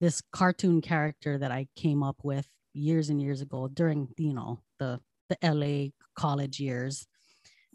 [0.00, 4.60] this cartoon character that I came up with years and years ago during, you know,
[4.78, 7.06] the the LA college years.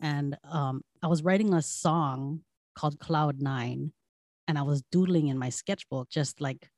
[0.02, 2.42] And um, I was writing a song
[2.76, 3.92] called Cloud Nine,
[4.48, 6.70] and I was doodling in my sketchbook, just like,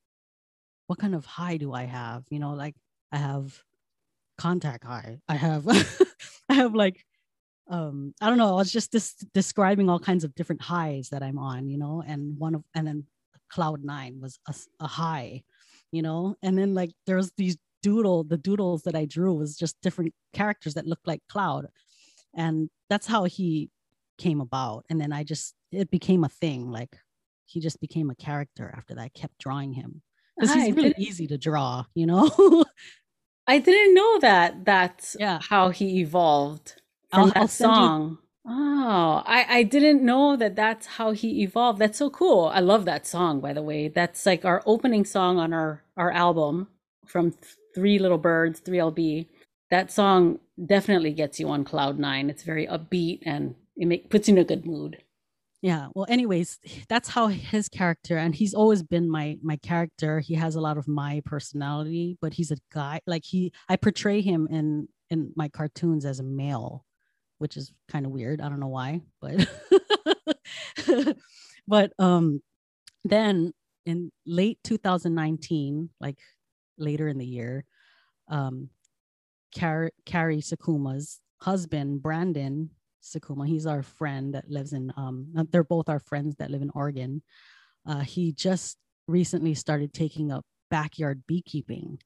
[0.88, 2.24] what kind of high do I have?
[2.30, 2.76] You know, like
[3.12, 3.62] I have
[4.38, 5.20] contact high.
[5.28, 5.68] I have,
[6.50, 7.06] I have like
[7.70, 11.24] um i don't know i was just dis- describing all kinds of different highs that
[11.24, 13.06] i'm on you know and one of and then
[13.50, 14.40] cloud nine was
[14.80, 15.42] a high
[15.92, 19.80] you know and then like there's these doodle the doodles that i drew was just
[19.82, 21.68] different characters that looked like cloud
[22.36, 23.70] and that's how he
[24.18, 26.98] came about and then i just it became a thing like
[27.46, 30.02] he just became a character after that i kept drawing him
[30.38, 32.30] because he's really easy to draw you know
[33.46, 34.64] I didn't know that.
[34.64, 35.40] That's Yeah.
[35.42, 36.76] how he evolved
[37.12, 38.18] from I'll- that I'll send you- song.
[38.46, 41.80] Oh, I, I didn't know that that's how he evolved.
[41.80, 42.46] That's so cool.
[42.54, 43.88] I love that song, by the way.
[43.90, 46.68] That's like our opening song on our, our album
[47.06, 47.34] from
[47.76, 49.28] Three Little Birds, 3LB.
[49.72, 52.30] That song definitely gets you on cloud nine.
[52.30, 54.98] It's very upbeat and it make, puts you in a good mood.
[55.64, 60.20] Yeah well anyways that's how his character and he's always been my my character.
[60.20, 64.22] He has a lot of my personality but he's a guy like he i portray
[64.22, 66.86] him in in my cartoons as a male
[67.40, 68.40] which is kind of weird.
[68.40, 69.48] I don't know why but
[71.68, 72.42] but um
[73.04, 73.54] then
[73.86, 76.18] in late 2019 like
[76.78, 77.66] later in the year
[78.30, 78.70] um
[79.58, 82.72] Car- carrie sakuma's husband brandon
[83.04, 83.48] Sakuma.
[83.48, 87.22] He's our friend that lives in um they're both our friends that live in Oregon.
[87.86, 92.00] Uh, he just recently started taking up backyard beekeeping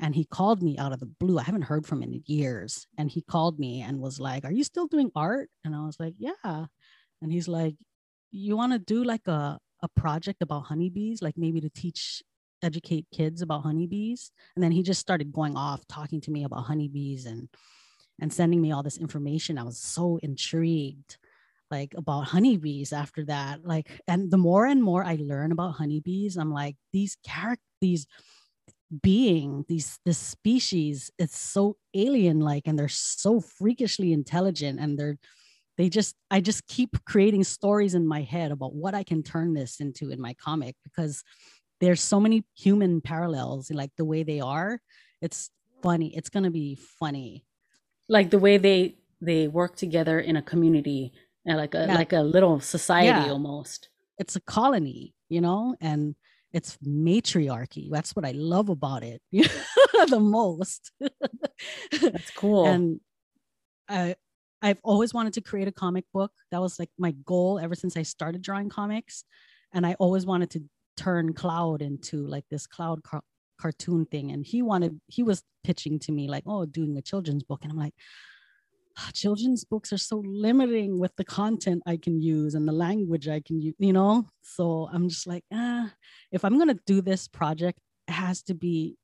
[0.00, 1.38] and he called me out of the blue.
[1.38, 2.86] I haven't heard from him in years.
[2.96, 5.50] And he called me and was like, Are you still doing art?
[5.64, 6.66] And I was like, Yeah.
[7.22, 7.74] And he's like,
[8.30, 12.22] You want to do like a, a project about honeybees, like maybe to teach,
[12.62, 14.30] educate kids about honeybees?
[14.54, 17.48] And then he just started going off talking to me about honeybees and
[18.20, 19.58] and sending me all this information.
[19.58, 21.18] I was so intrigued,
[21.70, 23.64] like about honeybees after that.
[23.64, 28.06] Like, and the more and more I learn about honeybees, I'm like, these character, these
[29.02, 35.18] being, these this species, it's so alien like, and they're so freakishly intelligent, and they're
[35.76, 39.54] they just I just keep creating stories in my head about what I can turn
[39.54, 41.22] this into in my comic because
[41.80, 44.80] there's so many human parallels, like the way they are.
[45.22, 45.50] It's
[45.82, 46.16] funny.
[46.16, 47.44] It's gonna be funny
[48.08, 51.12] Like the way they they work together in a community,
[51.48, 51.94] uh, like a Yeah.
[51.96, 53.32] like a little society Yeah.
[53.32, 53.88] almost.
[54.18, 56.14] it's a colony, you know, and
[56.52, 57.88] it's matriarchy.
[57.92, 59.20] That's what I love about it
[60.08, 60.90] the most.
[62.00, 62.66] That's cool.
[62.66, 63.00] And
[63.88, 64.16] I
[64.60, 66.32] I've always wanted to create a comic book.
[66.50, 69.24] That was like my goal ever since I started drawing comics.
[69.72, 70.60] And I always wanted to
[70.96, 73.02] turn Cloud into like this cloud
[73.60, 74.30] cartoon thing.
[74.30, 77.60] And he wanted, he was pitching to me like, oh, doing a children's book.
[77.62, 77.94] And I'm like,
[78.98, 83.28] "Ah, children's books are so limiting with the content I can use and the language
[83.28, 84.26] I can use, you know?
[84.42, 85.92] So I'm just like, ah,
[86.32, 88.96] if I'm going to do this project, it has to be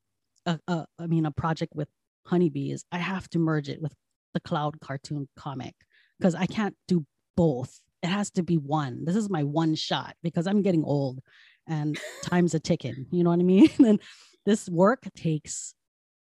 [0.47, 1.89] a, a, I mean, a project with
[2.27, 2.85] honeybees.
[2.93, 3.95] I have to merge it with
[4.33, 5.75] the cloud cartoon comic
[6.19, 7.81] because I can't do both.
[8.03, 9.05] It has to be one.
[9.05, 11.21] This is my one shot because I'm getting old
[11.67, 13.07] and time's a ticking.
[13.11, 13.71] You know what I mean?
[13.79, 14.01] and
[14.47, 15.75] this work takes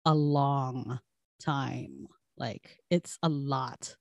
[0.06, 1.00] a long
[1.42, 2.08] time.
[2.38, 3.96] Like it's a lot.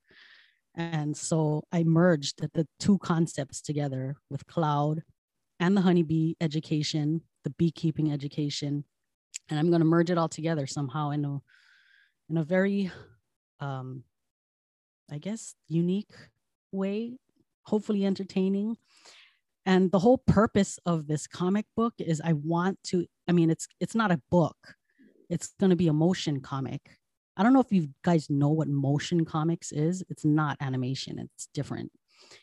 [0.75, 5.01] And so I merged the, two concepts together with cloud
[5.59, 8.85] and the honeybee education, the beekeeping education.
[9.49, 11.39] And I'm going to merge it all together somehow in a
[12.29, 12.91] in a very
[13.59, 14.03] um
[15.11, 16.13] I guess unique
[16.71, 17.17] way,
[17.63, 18.77] hopefully entertaining.
[19.65, 23.67] And the whole purpose of this comic book is I want to I mean it's
[23.79, 24.57] it's not a book.
[25.29, 26.81] It's going to be a motion comic.
[27.37, 30.03] I don't know if you guys know what motion comics is.
[30.09, 31.19] It's not animation.
[31.19, 31.91] It's different.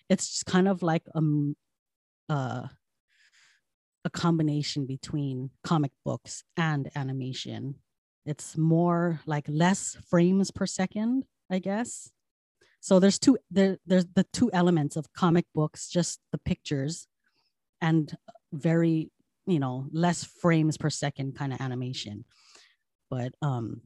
[0.09, 1.57] it's just kind of like um
[2.29, 2.69] uh
[4.05, 7.75] a combination between comic books and animation.
[8.25, 12.11] It's more like less frames per second, I guess.
[12.81, 17.09] So there's two there, there's the two elements of comic books, just the pictures
[17.81, 18.17] and
[18.53, 19.11] very,
[19.47, 22.25] you know, less frames per second kind of animation.
[23.11, 23.83] But um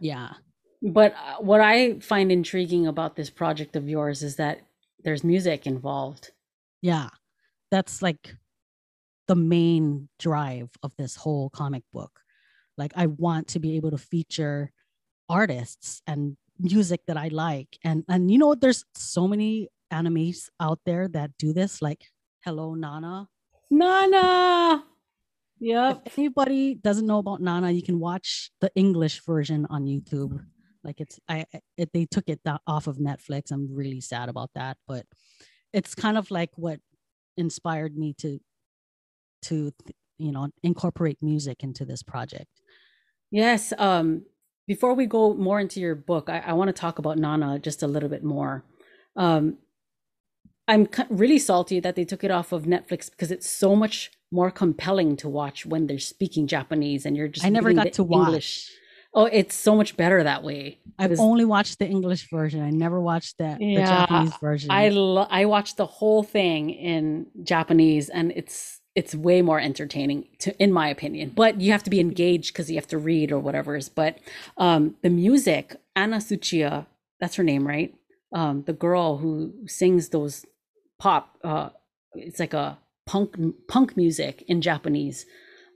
[0.00, 0.34] yeah.
[0.82, 4.60] But uh, what I find intriguing about this project of yours is that
[5.02, 6.32] there's music involved.
[6.82, 7.08] Yeah.
[7.70, 8.34] That's like
[9.28, 12.20] the main drive of this whole comic book.
[12.76, 14.72] Like I want to be able to feature
[15.28, 17.78] artists and music that I like.
[17.82, 22.04] And and you know there's so many animes out there that do this like
[22.44, 23.28] Hello Nana.
[23.70, 24.84] Nana.
[25.60, 26.02] Yep.
[26.06, 30.44] If anybody doesn't know about Nana, you can watch the English version on YouTube.
[30.82, 31.46] Like it's I
[31.76, 33.50] it, they took it off of Netflix.
[33.50, 35.06] I'm really sad about that, but
[35.72, 36.78] it's kind of like what
[37.36, 38.38] inspired me to
[39.42, 39.72] to
[40.18, 42.48] you know incorporate music into this project
[43.30, 44.24] yes um
[44.66, 47.82] before we go more into your book i, I want to talk about nana just
[47.82, 48.64] a little bit more
[49.16, 49.58] um
[50.68, 54.50] i'm really salty that they took it off of netflix because it's so much more
[54.50, 58.70] compelling to watch when they're speaking japanese and you're just i never got to english.
[58.70, 58.70] watch
[59.16, 60.80] Oh, it's so much better that way.
[60.98, 62.60] I've was, only watched the English version.
[62.60, 64.70] I never watched that yeah, the Japanese version.
[64.72, 70.26] I lo- I watched the whole thing in Japanese, and it's it's way more entertaining
[70.38, 73.32] to in my opinion but you have to be engaged because you have to read
[73.32, 74.18] or whatever but
[74.56, 76.86] um the music anna Tsuchiya
[77.18, 77.94] that's her name right
[78.32, 80.46] um the girl who sings those
[81.04, 81.68] pop uh
[82.14, 83.36] it's like a punk
[83.68, 85.26] punk music in japanese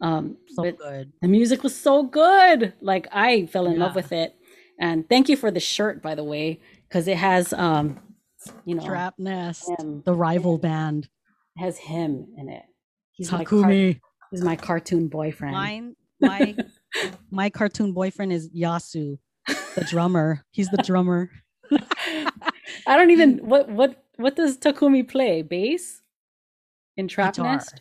[0.01, 3.85] um so good the music was so good like i fell in yeah.
[3.85, 4.35] love with it
[4.81, 8.01] and thank you for the shirt by the way because it has um
[8.65, 11.09] you know trap nest him, the rival band
[11.57, 12.65] has him in it
[13.19, 13.61] He's Takumi.
[13.61, 15.53] My car- he's my cartoon boyfriend.
[15.53, 16.55] Mine, my
[17.31, 19.19] my cartoon boyfriend is Yasu,
[19.75, 20.45] the drummer.
[20.53, 21.29] He's the drummer.
[21.73, 25.43] I don't even what what what does Takumi play?
[25.43, 26.03] Bass
[26.97, 27.53] in Trap guitar.
[27.55, 27.81] Nest.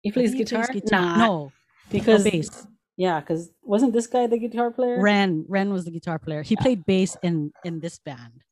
[0.00, 0.62] He plays guitar.
[0.62, 1.00] He plays guitar?
[1.00, 1.52] Nah, no, oh,
[1.90, 2.66] because bass.
[2.96, 5.00] Yeah, because wasn't this guy the guitar player?
[5.00, 6.42] Ren Ren was the guitar player.
[6.42, 8.42] He played bass in in this band.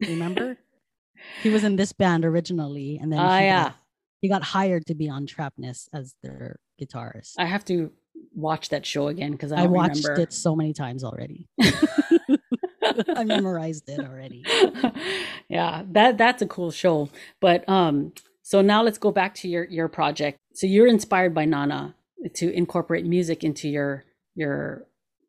[0.00, 0.58] Remember?
[1.42, 3.76] he was in this band originally, and then oh yeah, got,
[4.20, 7.34] he got hired to be on Trap Nest as their guitarist.
[7.38, 7.92] I have to
[8.34, 10.22] watch that show again because I, I, watched remember.
[10.22, 11.48] it so many times already.
[13.14, 14.44] I memorized it already.
[15.48, 17.08] yeah, that that's a cool show.
[17.40, 20.38] But um, so now let's go back to your your project.
[20.54, 21.94] So you're inspired by Nana
[22.34, 24.04] to incorporate music into your
[24.34, 24.86] your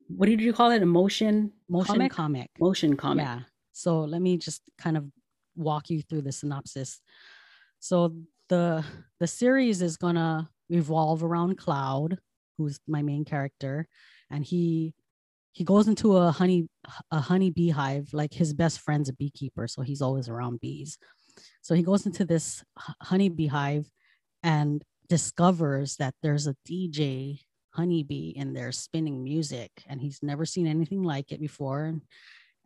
[0.07, 0.81] what did you call it?
[0.81, 2.11] A motion motion comic?
[2.11, 2.49] comic.
[2.59, 3.25] Motion comic.
[3.25, 3.39] Yeah.
[3.73, 5.05] So let me just kind of
[5.55, 7.01] walk you through the synopsis.
[7.79, 8.15] So
[8.49, 8.83] the
[9.19, 12.19] the series is gonna revolve around Cloud,
[12.57, 13.87] who's my main character,
[14.29, 14.93] and he
[15.57, 16.67] he goes into a honey
[17.09, 18.13] a honey beehive.
[18.13, 20.99] Like his best friend's a beekeeper, so he's always around bees.
[21.63, 22.63] So he goes into this
[23.01, 23.89] honey beehive
[24.43, 27.39] and discovers that there's a DJ
[27.71, 32.01] honeybee in there spinning music, and he's never seen anything like it before.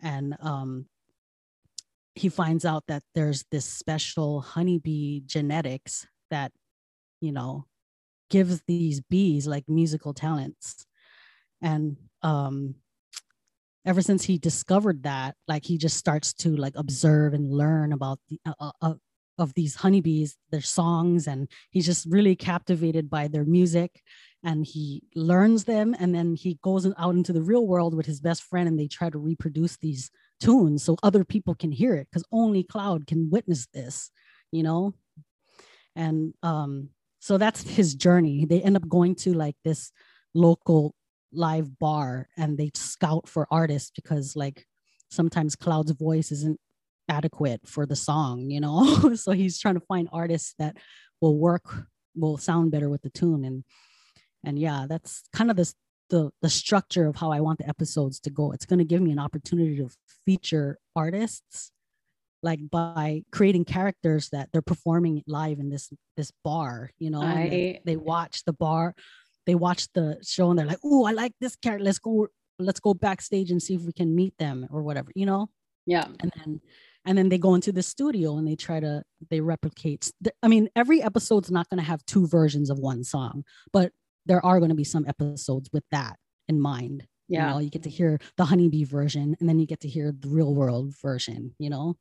[0.02, 0.88] And um,
[2.16, 6.52] he finds out that there's this special honeybee genetics that
[7.22, 7.68] you know
[8.30, 10.86] gives these bees like musical talents
[11.62, 12.76] and um
[13.86, 18.20] ever since he discovered that like he just starts to like observe and learn about
[18.30, 18.94] the uh, uh, uh
[19.38, 24.02] of these honeybees their songs and he's just really captivated by their music.
[24.44, 28.20] And he learns them and then he goes out into the real world with his
[28.20, 32.08] best friend and they try to reproduce these tunes so other people can hear it
[32.12, 34.12] because only cloud can witness this
[34.52, 34.94] you know?
[35.96, 38.46] And um so that's his journey.
[38.46, 39.92] They end up going to like this
[40.34, 40.96] local
[41.34, 44.66] live bar and they scout for artists because like
[45.10, 46.60] sometimes cloud's voice isn't
[47.10, 50.78] adequate for the song you know so he's trying to find artists that
[51.20, 53.64] will work will sound better with the tune and
[54.44, 55.76] and yeah that's kind of this
[56.12, 58.52] the the structure of how I want the episodes to go.
[58.52, 59.90] It's going to give me an opportunity to
[60.26, 61.72] feature artists
[62.44, 67.22] like by creating characters that they're performing live in this this bar, you know.
[67.22, 68.94] I, they, they watch the bar,
[69.46, 71.86] they watch the show and they're like, "Oh, I like this character.
[71.86, 72.28] Let's go
[72.60, 75.50] let's go backstage and see if we can meet them or whatever, you know?"
[75.86, 76.08] Yeah.
[76.20, 76.62] And then
[77.06, 80.12] and then they go into the studio and they try to they replicate
[80.44, 83.92] i mean every episode's not going to have two versions of one song but
[84.26, 86.18] there are going to be some episodes with that
[86.48, 87.08] in mind.
[87.28, 87.48] Yeah.
[87.48, 90.14] You, know, you get to hear the honeybee version and then you get to hear
[90.18, 91.98] the real world version, you know?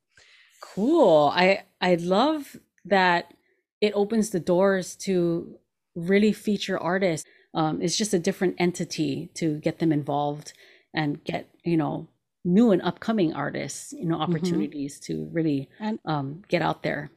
[0.61, 1.31] Cool.
[1.33, 3.33] I I love that
[3.79, 5.57] it opens the doors to
[5.95, 7.27] really feature artists.
[7.53, 10.53] Um, it's just a different entity to get them involved
[10.93, 12.07] and get you know
[12.43, 14.23] new and upcoming artists you know Mm-hmm.
[14.31, 17.11] opportunities to really And- um, get out there.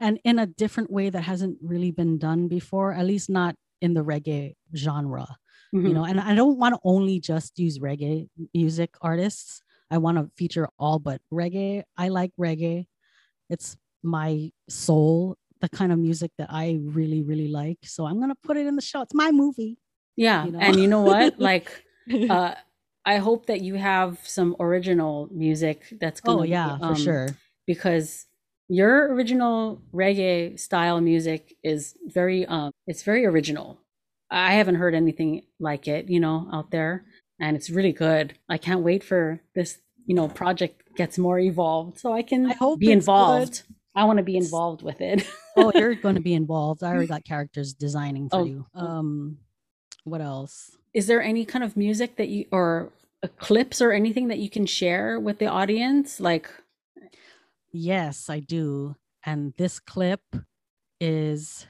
[0.00, 3.94] and in a different way that hasn't really been done before, at least not in
[3.94, 5.26] the reggae genre.
[5.72, 5.94] You Mhm.
[5.94, 9.62] know, and I don't want to only just use reggae music artists.
[9.90, 11.82] I want to feature all but reggae.
[11.96, 12.86] I like reggae.
[13.48, 17.78] It's my soul, the kind of music that I really, really like.
[17.84, 19.00] So I'm gonna put it in the show.
[19.00, 19.78] It's my movie.
[20.16, 20.58] yeah, you know?
[20.58, 21.38] and you know what?
[21.38, 21.84] Like,
[22.28, 22.54] uh,
[23.06, 26.40] I hope that you have some original music that's going.
[26.40, 27.28] oh yeah, for sure.
[27.66, 28.26] because
[28.68, 33.78] your original reggae style music is very um it's very original
[34.30, 37.04] i haven't heard anything like it you know out there
[37.38, 41.98] and it's really good i can't wait for this you know project gets more evolved
[41.98, 43.64] so i can I hope be involved
[43.94, 45.26] i want to be involved with it
[45.56, 46.82] oh, you're going to be involved.
[46.82, 48.66] I already got characters designing for Oh, you.
[48.74, 48.86] oh.
[48.86, 49.38] Um,
[50.04, 50.76] what else?
[50.94, 52.92] is there any kind of music that you or
[53.38, 56.50] clips or anything that you can share with the audience like
[57.72, 58.96] Yes, I do.
[59.24, 60.20] And this clip
[61.00, 61.66] is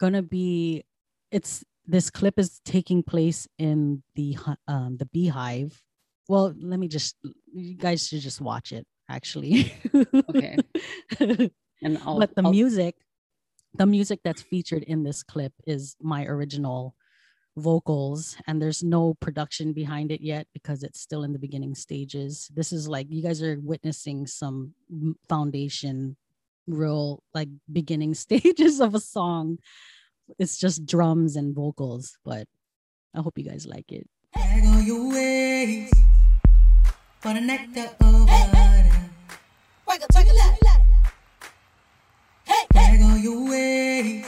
[0.00, 0.84] gonna be.
[1.30, 4.36] It's this clip is taking place in the
[4.66, 5.80] um the beehive.
[6.28, 7.16] Well, let me just.
[7.52, 8.86] You guys should just watch it.
[9.08, 9.72] Actually.
[9.94, 10.56] Okay.
[11.82, 12.96] and I'll, but the I'll- music
[13.74, 16.94] the music that's featured in this clip is my original
[17.56, 22.48] vocals and there's no production behind it yet because it's still in the beginning stages
[22.54, 24.74] this is like you guys are witnessing some
[25.28, 26.16] foundation
[26.68, 29.58] real like beginning stages of a song
[30.38, 32.46] it's just drums and vocals but
[33.14, 34.08] i hope you guys like it
[39.88, 40.62] Wake up, take a left.
[42.44, 44.26] Hey, Drag on your ways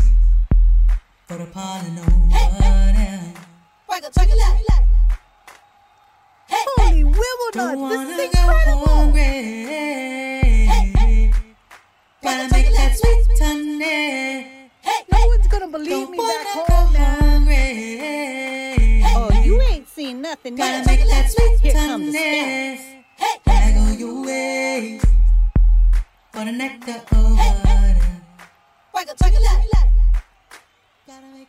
[1.27, 3.21] for the pollen of water.
[3.89, 4.71] wake up, take a left.
[6.49, 8.87] Hey, Holy Don't Wimbledon, wanna this is go incredible.
[8.87, 9.31] hungry.
[12.23, 14.69] Gotta make that sweet honey.
[14.81, 17.17] Hey, No hey, one's gonna believe Don't me back wanna go home now.
[17.21, 19.03] hungry.
[19.15, 22.77] Oh, you ain't seen nothing Gotta make that sweet Here come the honey.
[22.77, 22.83] scouts.
[23.17, 25.03] hey, Drag on your ways
[26.41, 27.97] for the nectar water.
[28.95, 29.67] wake up, take a left.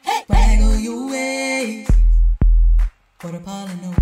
[0.04, 1.88] Hey, Drag your ways
[3.20, 4.02] for the pollen water.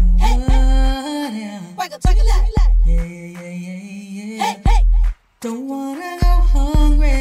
[1.78, 2.52] wake up, take a left.
[2.88, 3.80] Yeah, yeah, yeah, yeah,
[4.18, 4.44] yeah.
[4.44, 4.86] Hey, hey,
[5.42, 7.18] Don't wanna go hungry.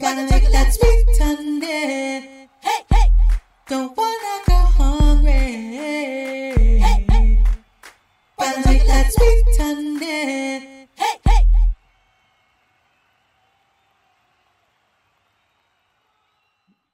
[0.00, 2.46] Gotta make that sweet honey.
[2.66, 3.12] hey, hey,
[3.68, 5.40] Don't wanna go hungry.
[8.38, 10.69] Gotta make that sweet honey.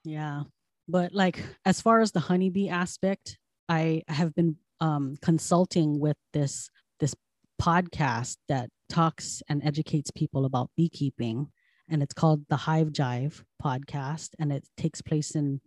[0.06, 0.44] Yeah.
[0.88, 3.38] But like as far as the honeybee aspect,
[3.68, 7.14] I have been um consulting with this this
[7.60, 11.48] podcast that talks and educates people about beekeeping
[11.88, 15.60] and it's called the Hive Jive podcast and it takes place in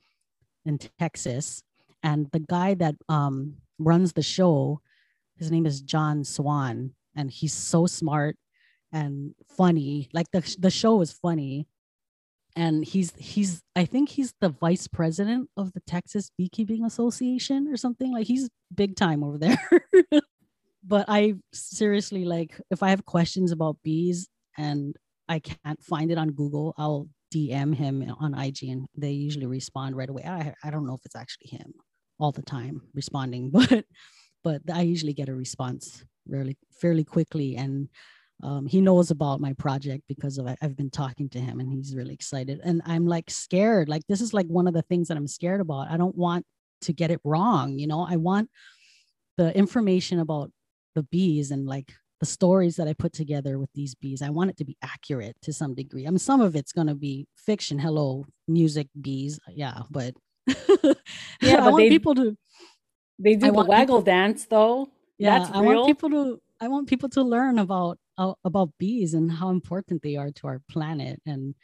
[0.66, 1.64] in Texas
[2.04, 4.80] and the guy that um runs the show
[5.36, 8.38] his name is John Swan and he's so smart
[8.94, 11.68] and funny like the the show is funny
[12.56, 17.78] and he's he's I think he's the vice president of the Texas Beekeeping Association or
[17.78, 19.60] something like he's big time over there.
[20.84, 24.28] but I seriously like if I have questions about bees
[24.58, 24.96] and
[25.28, 29.96] I can't find it on Google, I'll DM him on IG and they usually respond
[29.96, 30.24] right away.
[30.26, 31.74] I I don't know if it's actually him
[32.20, 33.86] all the time responding, but
[34.44, 37.90] but I usually get a response really fairly quickly and
[38.42, 41.96] um, he knows about my project because of I've been talking to him and he's
[41.96, 42.62] really excited.
[42.64, 43.90] And I'm like scared.
[43.90, 45.90] Like this is like one of the things that I'm scared about.
[45.92, 46.46] I don't want
[46.82, 47.78] to get it wrong.
[47.78, 48.50] You know, I want
[49.38, 50.52] the information about
[50.96, 54.22] the bees and like the stories that I put together with these bees.
[54.22, 56.06] I want it to be accurate to some degree.
[56.08, 57.78] I mean, some of it's gonna be fiction.
[57.80, 59.40] Hello, music bees.
[59.54, 60.14] Yeah, but
[60.48, 60.54] Yeah,
[61.44, 62.38] I but want they- people to
[63.22, 64.88] they do I the waggle dance though
[65.18, 65.76] yeah That's i real?
[65.82, 70.02] want people to i want people to learn about uh, about bees and how important
[70.02, 71.56] they are to our planet and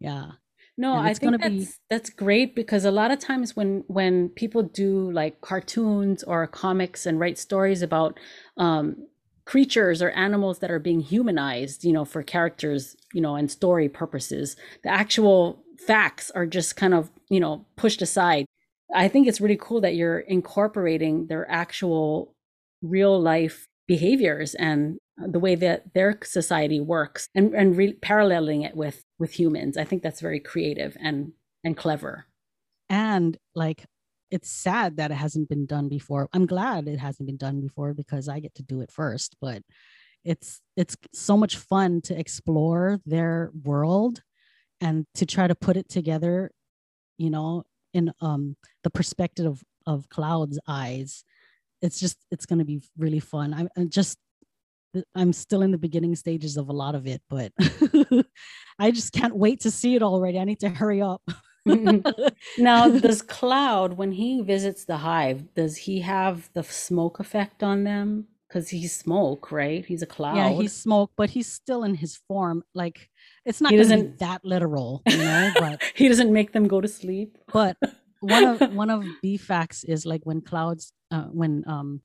[0.00, 0.32] yeah
[0.76, 3.84] No, And I think gonna be- that's that's great because a lot of times when
[3.86, 8.18] when people do like cartoons or comics and write stories about
[8.56, 9.06] um,
[9.44, 13.88] creatures or animals that are being humanized, you know, for characters, you know, and story
[13.88, 18.46] purposes, the actual facts are just kind of you know pushed aside.
[18.94, 22.34] I think it's really cool that you're incorporating their actual
[22.82, 28.76] real life behaviors and the way that their society works and and re- paralleling it
[28.76, 29.76] with with humans.
[29.76, 31.32] I think that's very creative and
[31.64, 32.26] and clever.
[32.90, 33.84] and like
[34.30, 37.94] it's sad that it hasn't been done before i'm glad it hasn't been done before
[37.94, 39.62] because i get to do it first but
[40.24, 44.22] it's it's so much fun to explore their world
[44.80, 46.50] and to try to put it together
[47.18, 51.24] you know in um the perspective of, of cloud's eyes
[51.84, 54.18] it's just it's going to be really fun i'm I'm just
[55.14, 57.52] i'm still in the beginning stages of a lot of it but
[58.78, 61.22] i just can't wait to see it already i need to hurry up
[61.68, 62.28] mm-hmm.
[62.62, 67.84] now, does Cloud, when he visits the hive, does he have the smoke effect on
[67.84, 68.26] them?
[68.48, 69.84] Because he's smoke, right?
[69.84, 70.36] He's a cloud.
[70.36, 72.62] Yeah, he's smoke, but he's still in his form.
[72.74, 73.10] Like
[73.44, 75.50] it's not He doesn't- that literal, you know.
[75.58, 77.36] But he doesn't make them go to sleep.
[77.52, 77.76] but
[78.24, 82.02] one of one of bee facts is like when clouds, uh, when um,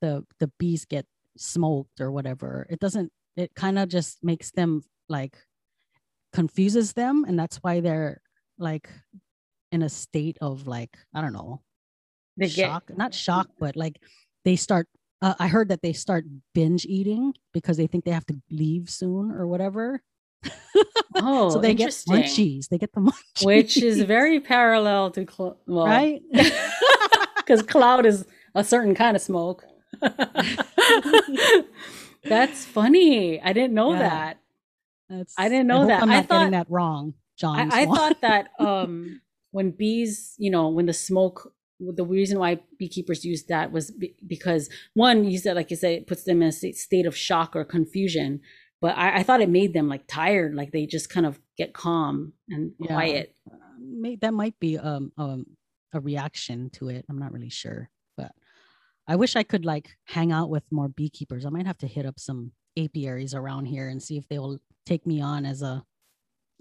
[0.00, 1.06] the the bees get
[1.36, 3.12] smoked or whatever, it doesn't.
[3.36, 5.36] It kind of just makes them like
[6.32, 8.20] confuses them, and that's why they're
[8.58, 8.88] like
[9.72, 11.62] in a state of like I don't know
[12.36, 14.00] They get shock not shock but like
[14.44, 14.88] they start
[15.22, 18.88] uh, i heard that they start binge eating because they think they have to leave
[18.90, 20.02] soon or whatever
[21.16, 25.58] oh, so they get munchies they get the munchies which is very parallel to Cl-
[25.66, 26.22] well, right
[27.36, 29.64] because cloud is a certain kind of smoke.
[32.24, 33.40] That's funny.
[33.40, 33.98] I didn't know Yeah.
[34.08, 34.38] that.
[35.10, 36.02] That's, I didn't know hope that.
[36.02, 39.20] i'm I not getting thought- that wrong john I, I thought that um,
[39.50, 44.14] when bees, you know, when the smoke, the reason why beekeepers use that was be-
[44.26, 47.54] because one, you said, like you said, it puts them in a state of shock
[47.54, 48.40] or confusion.
[48.84, 51.72] But I, I thought it made them like tired, like they just kind of get
[51.72, 52.88] calm and Yeah.
[52.88, 53.34] quiet.
[53.80, 55.46] May, that might be um, um
[55.94, 58.32] a reaction to it i'm not really sure but
[59.08, 62.04] i wish i could like hang out with more beekeepers i might have to hit
[62.04, 65.82] up some apiaries around here and see if they will take me on as a,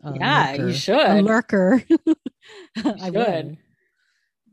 [0.04, 0.70] a Yeah, you lurker.
[0.70, 1.26] a should.
[1.26, 1.84] lurker
[2.86, 3.14] I should.
[3.16, 3.58] would.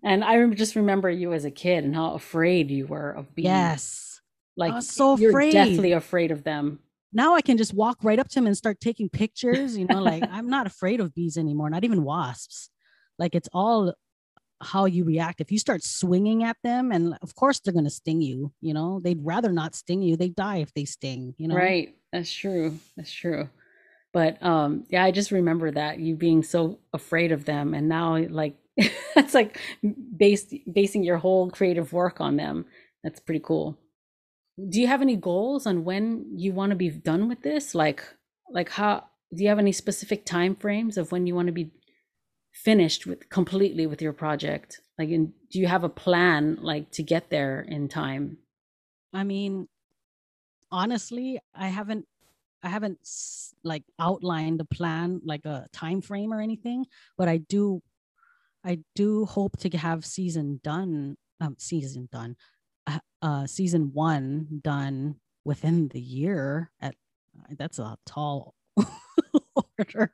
[0.03, 3.45] And I just remember you as a kid and how afraid you were of bees.
[3.47, 4.21] yes
[4.57, 5.53] like was so you're afraid.
[5.53, 6.81] deathly afraid of them.
[7.13, 10.03] Now i can just walk right up to him and start taking pictures you know
[10.03, 12.71] like i'm not afraid of bees anymore not even wasps
[13.19, 13.93] like it's all
[14.63, 17.91] how you react if you start swinging at them and of course they're going to
[17.91, 21.49] sting you you know they'd rather not sting you they die if they sting you
[21.49, 21.97] know Right.
[22.13, 22.79] That's true.
[22.97, 23.49] That's true.
[24.13, 28.19] But um yeah, I just remember that you being so afraid of them and now
[28.19, 28.57] like
[29.15, 29.59] that's like
[30.17, 32.67] based basing your whole creative work on them.
[33.03, 33.79] That's pretty cool.
[34.69, 37.75] Do you have any goals on when you want to be done with this?
[37.75, 38.05] Like
[38.51, 41.71] like how do you have any specific time frames of when you want to be
[42.53, 44.81] finished with completely with your project?
[44.99, 48.39] Like in, do you have a plan like to get there in time?
[49.13, 49.69] i mean
[50.71, 52.07] honestly i haven't
[52.63, 52.99] i haven't
[53.65, 56.87] like outlined a plan like a time frame or anything
[57.17, 57.83] but i do
[58.65, 62.37] i do hope to have season done um season done
[62.91, 66.95] uh, uh season one done within the year at
[67.59, 68.55] that's a tall
[69.79, 70.13] order.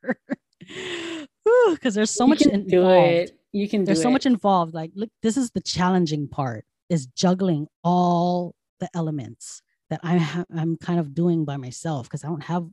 [1.71, 3.33] Because there's so You much involved.
[3.53, 4.13] You can do there's so it.
[4.13, 4.75] much involved.
[4.75, 10.45] Like look this is the challenging part is juggling all the elements that i'm ha-
[10.55, 12.67] i'm kind of doing by myself because i don't have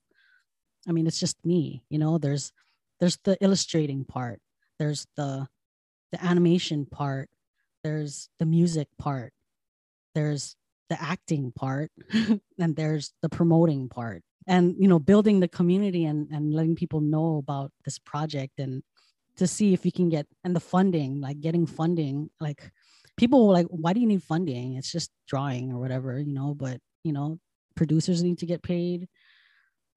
[0.87, 2.17] i mean it's just me you know?
[2.17, 2.51] There's
[2.99, 4.39] there's the illustrating part.
[4.79, 5.47] There's the
[6.11, 7.29] the animation part.
[7.83, 9.33] There's the music part
[10.15, 10.55] there's
[10.89, 11.91] the acting part
[12.59, 17.01] and there's the promoting part and you know building the community and and letting people
[17.01, 18.83] know about this project and
[19.35, 22.71] to see if you can get and the funding like getting funding like
[23.17, 26.53] people were like why do you need funding it's just drawing or whatever you know
[26.53, 27.39] but you know
[27.75, 29.07] producers need to get paid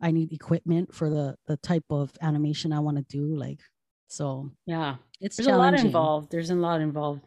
[0.01, 3.61] i need equipment for the the type of animation i want to do like
[4.09, 4.97] so yeah.
[5.21, 6.31] it's There's a lot involved.
[6.31, 7.23] There's a lot involved.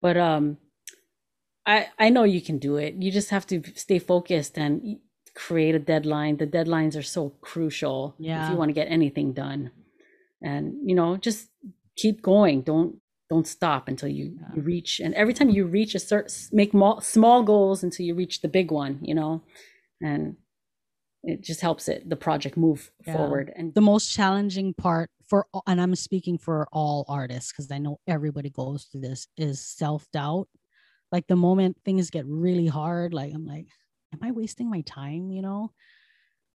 [0.00, 0.58] But um
[1.74, 2.94] I I know you can do it.
[3.02, 4.72] You just have to stay focused and
[5.34, 6.34] create a deadline.
[6.38, 9.70] The deadlines are so crucial if you want to get anything done.
[10.42, 11.40] And you know, just
[12.02, 12.62] keep going.
[12.62, 12.90] Don't
[13.30, 14.54] don't stop until you, Yeah.
[14.56, 18.14] you reach and every time you reach a certain make mo- small goals until you
[18.22, 19.32] reach the big one, you know.
[20.08, 20.36] And
[21.22, 23.12] it just helps it the project move Yeah.
[23.16, 27.78] forward and the most challenging part for and i'm speaking for all artists because i
[27.78, 30.46] know everybody goes through this is self-doubt
[31.12, 33.66] like the moment things get really hard like i'm like
[34.12, 35.70] am i wasting my time you know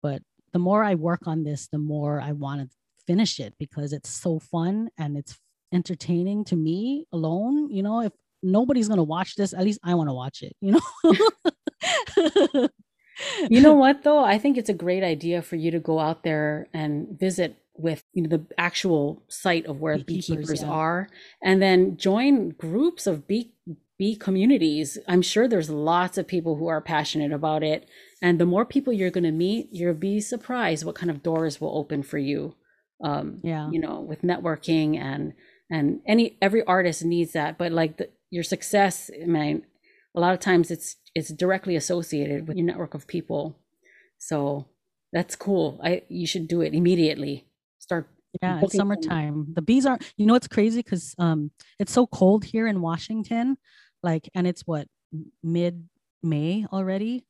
[0.01, 2.67] but the more i work on this the more i want to
[3.07, 5.37] finish it because it's so fun and it's
[5.73, 9.93] entertaining to me alone you know if nobody's going to watch this at least i
[9.93, 12.67] want to watch it you know
[13.49, 14.23] you know what though?
[14.23, 18.03] I think it's a great idea for you to go out there and visit with
[18.13, 20.69] you know the actual site of where Beekeepers, beekeepers yeah.
[20.69, 21.09] are
[21.41, 23.51] and then join groups of bee
[24.03, 24.87] bee communities.
[25.11, 27.81] I'm sure there's lots of people who are passionate about it
[28.21, 31.59] and the more people you're going to meet, you'll be surprised what kind of doors
[31.61, 32.39] will open for you.
[33.07, 33.65] Um Yeah.
[33.73, 35.23] you know, with networking and
[35.75, 39.55] and any every artist needs that, but like the, your success, I mean,
[40.17, 40.87] a lot of times it's
[41.17, 43.41] it's directly associated with your network of people
[44.29, 44.65] so
[45.15, 47.35] that's cool i you should do it immediately
[47.79, 48.05] start
[48.41, 49.37] Yeah, it's summertime.
[49.57, 51.51] The bees are, you know, it's crazy because um
[51.81, 53.45] it's so cold here in Washington,
[54.03, 54.87] like, and it's what
[55.41, 55.87] mid
[56.21, 57.25] May already,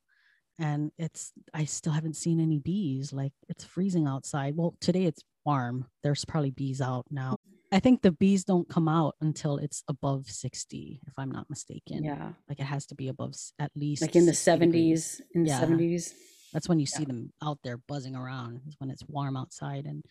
[0.58, 3.12] and it's I still haven't seen any bees.
[3.12, 4.56] Like, it's freezing outside.
[4.56, 5.86] Well, today it's warm.
[6.02, 7.36] There's probably bees out now.
[7.72, 12.04] I think the bees don't come out until it's above 60, if I'm not mistaken.
[12.04, 15.20] yeah Like it has to be above at least like in the 60 degrees.
[15.20, 15.60] 70s in the Yeah.
[15.60, 16.12] 70s
[16.52, 18.60] That's when you see them out there buzzing around.
[18.68, 20.04] Is when it's warm outside, and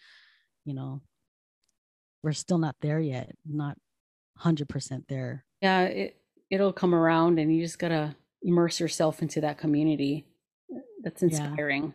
[0.65, 1.01] you know,
[2.21, 3.31] we're still not there yet.
[3.45, 3.77] Not
[4.37, 5.45] hundred percent there.
[5.61, 6.17] yeah it
[6.53, 10.25] it'll come around and you just gotta immerse yourself into that community
[11.03, 11.29] that's Yeah.
[11.29, 11.93] inspiring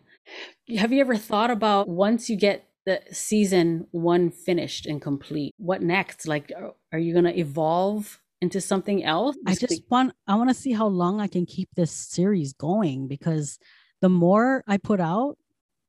[0.77, 5.81] have you ever thought about once you get the season one finished and complete what
[5.81, 10.13] next like are, are you gonna evolve into something else I just want.
[10.27, 13.59] I want to see how long I can keep this series going because
[14.01, 15.37] the more I put out,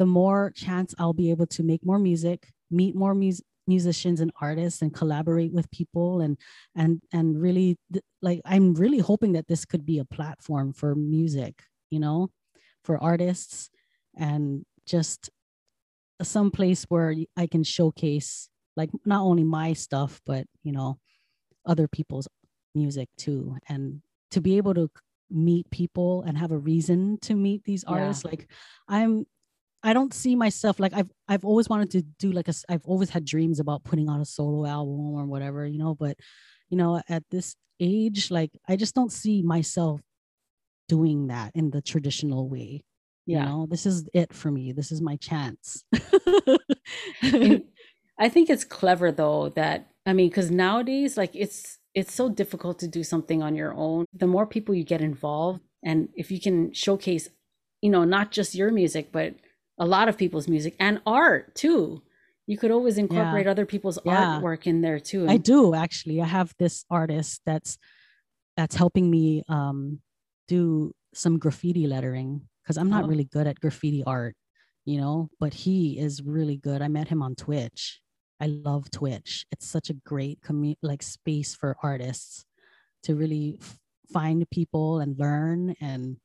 [0.01, 3.43] the more chance I'll be able to make more music, meet more mus-
[3.75, 6.35] musicians and artists, and collaborate with people, and
[6.75, 7.71] and and really
[8.29, 11.55] like I'm really hoping that this could be a platform for music,
[11.95, 12.18] you know,
[12.87, 13.71] for artists,
[14.29, 14.64] and
[14.95, 15.31] just
[16.23, 20.99] some place where i can showcase like not only my stuff, but you know,
[21.66, 22.29] other people's
[22.75, 24.89] music too, and to be able to
[25.31, 27.95] meet people and have a reason to meet these Yeah.
[27.95, 28.51] artists like
[28.89, 29.12] i'm
[29.83, 33.11] i don't see myself like i've i've always wanted to do like a i've always
[33.11, 36.16] had dreams about putting out a solo album or whatever you know but
[36.68, 40.01] you know at this age like i just don't see myself
[40.89, 42.83] doing that in the traditional way
[43.31, 43.45] you yeah.
[43.45, 43.66] know?
[43.70, 44.72] This is it for me.
[44.72, 45.85] This is my chance.
[47.22, 52.81] I think it's clever though that I mean, because nowadays, like it's it's so difficult
[52.81, 54.07] to do something on your own.
[54.12, 57.28] The more people you get involved, and if you can showcase,
[57.83, 59.35] you know, not just your music, but
[59.81, 62.03] a lot of people's music and art too.
[62.47, 64.41] You could always incorporate other people's Yeah.
[64.41, 65.26] artwork in there too.
[65.28, 66.20] I do actually.
[66.20, 67.78] I have this artist that's
[68.57, 70.01] that's helping me um
[70.49, 73.09] do some graffiti lettering because I'm not Oh.
[73.09, 74.37] really good at graffiti art,
[74.85, 76.83] you know, but he is really good.
[76.83, 78.01] I met him on Twitch.
[78.41, 79.47] I love Twitch.
[79.53, 82.45] It's such a great commu- like space for artists
[83.05, 83.78] to really f-
[84.12, 86.16] find people and learn and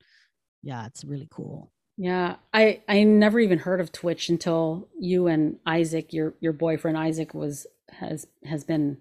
[0.63, 1.71] yeah, it's really cool.
[1.97, 6.97] Yeah, I I never even heard of Twitch until you and Isaac, your your boyfriend
[6.97, 8.97] Isaac was has has been,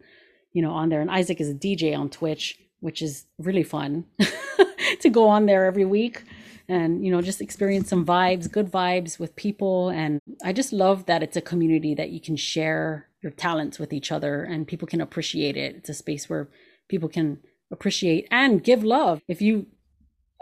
[0.52, 4.04] you know, on there and Isaac is a DJ on Twitch, which is really fun
[5.00, 6.22] to go on there every week
[6.68, 11.06] and you know just experience some vibes, good vibes with people and I just love
[11.06, 14.86] that it's a community that you can share your talents with each other and people
[14.86, 15.74] can appreciate it.
[15.76, 16.48] It's a space where
[16.88, 17.38] people can
[17.72, 19.20] appreciate and give love.
[19.26, 19.66] If you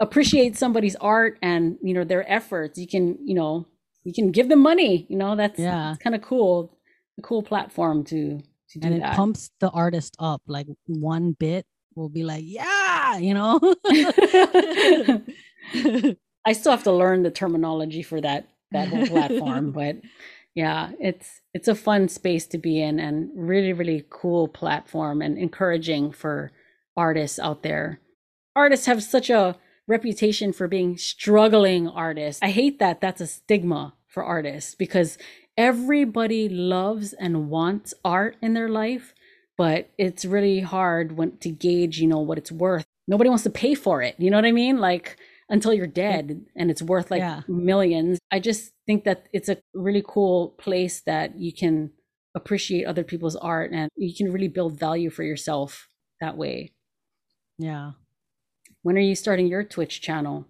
[0.03, 3.65] appreciate somebody's art and you know their efforts you can you know
[4.03, 5.95] you can give them money you know that's Yeah.
[6.03, 6.77] kind of cool
[7.17, 8.39] a cool platform to
[8.69, 8.85] to do that.
[8.87, 13.35] and it that pumps the artist up like one bit will be like, yeah, you
[13.35, 13.59] know.
[16.45, 19.95] i still have to learn the terminology for that that whole platform but
[20.55, 25.37] yeah it's it's a fun space to be in and really really cool platform and
[25.37, 26.51] encouraging for
[26.97, 27.99] artists out there
[28.55, 29.55] artists have such a
[29.87, 32.41] reputation for being struggling artists.
[32.41, 35.17] I hate that that's a stigma for artists because
[35.57, 39.13] everybody loves and wants art in their life
[39.55, 42.85] but it's really hard when to gauge you know what it's worth.
[43.07, 44.77] Nobody wants to pay for it you know what i mean?
[44.79, 45.17] Like
[45.49, 47.41] until you're dead and it's worth like Yeah.
[47.47, 48.17] millions.
[48.31, 51.91] I just think that it's a really cool place that you can
[52.33, 55.87] appreciate other people's art and you can really build value for yourself
[56.19, 56.71] that way.
[57.59, 57.91] Yeah.
[58.83, 60.45] When are you starting your twitch channel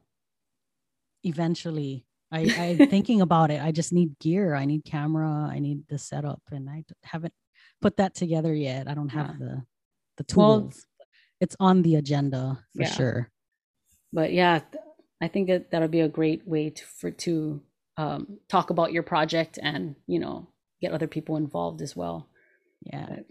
[1.23, 2.05] Eventually.
[2.31, 2.39] I,
[2.79, 3.61] I'm thinking about it.
[3.61, 4.55] I just need gear.
[4.55, 5.47] I need camera.
[5.49, 6.41] I need the setup.
[6.51, 7.33] And I haven't
[7.81, 8.87] put that together yet.
[8.89, 9.45] I don't have Yeah.
[9.45, 9.63] the
[10.17, 10.85] the Well- tools.
[11.39, 12.91] it's on the agenda for Yeah.
[12.91, 13.29] sure.
[14.11, 14.59] but yeah
[15.21, 17.61] i think that that'll be a great way to for to
[17.97, 20.47] um, talk about your project and you know
[20.81, 22.27] get other people involved as well
[22.83, 23.21] Yeah.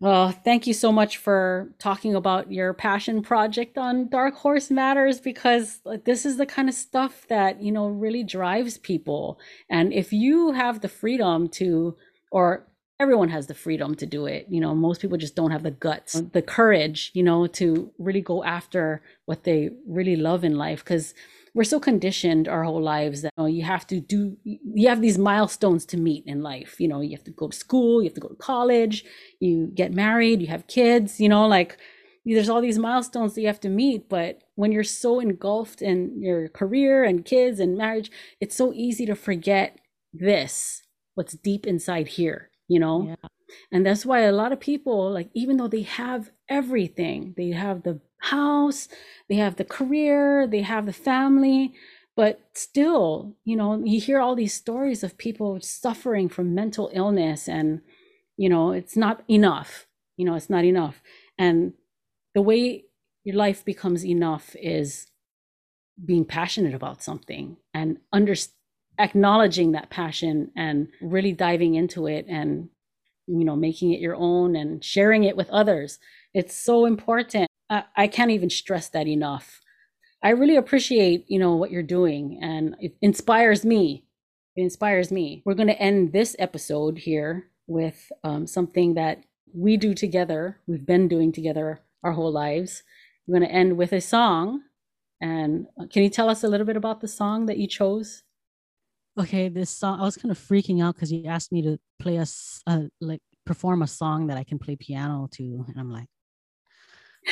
[0.00, 5.20] Well, thank you so much for talking about your passion project on Dark Horse Matters
[5.20, 9.40] because this is the kind of stuff that, you know, really drives people.
[9.68, 11.96] And if you have the freedom to,
[12.30, 12.68] or
[13.00, 15.72] everyone has the freedom to do it, you know, most people just don't have the
[15.72, 20.84] guts, the courage, you know, to really go after what they really love in life.
[20.84, 21.12] Because
[21.58, 25.00] we're so conditioned our whole lives that you, know, you have to do you have
[25.00, 28.06] these milestones to meet in life you know you have to go to school you
[28.08, 29.04] have to go to college
[29.40, 31.76] you get married you have kids you know like
[32.24, 36.22] there's all these milestones that you have to meet but when you're so engulfed in
[36.22, 38.08] your career and kids and marriage
[38.40, 39.80] it's so easy to forget
[40.12, 40.82] this
[41.16, 43.28] what's deep inside here you know yeah.
[43.72, 47.82] and that's why a lot of people like even though they have everything they have
[47.82, 48.88] the house,
[49.28, 51.74] they have the career, they have the family,
[52.16, 57.48] but still, you know, you hear all these stories of people suffering from mental illness
[57.48, 57.80] and
[58.38, 59.86] you know, it's not enough.
[60.16, 61.02] You know, it's not enough.
[61.36, 61.74] And
[62.34, 62.84] the way
[63.24, 65.06] your life becomes enough is
[66.02, 68.34] being passionate about something and under
[68.98, 72.68] acknowledging that passion and really diving into it and
[73.26, 75.98] you know making it your own and sharing it with others
[76.34, 79.60] it's so important I, can't even stress that enough.
[80.22, 84.04] I really appreciate, you know, what you're doing and it inspires me.
[84.56, 85.42] It inspires me.
[85.44, 89.22] We're going to end this episode here with um, something that
[89.54, 90.58] we do together.
[90.66, 92.82] We've been doing together our whole lives.
[93.26, 94.62] We're going to end with a song.
[95.20, 98.22] And uh, can you tell us a little bit about the song that you chose?
[99.18, 102.16] Okay, this song, I was kind of freaking out because you asked me to play
[102.16, 102.26] a,
[102.66, 105.64] uh, like, perform a song that I can play piano to.
[105.68, 106.06] And I'm like,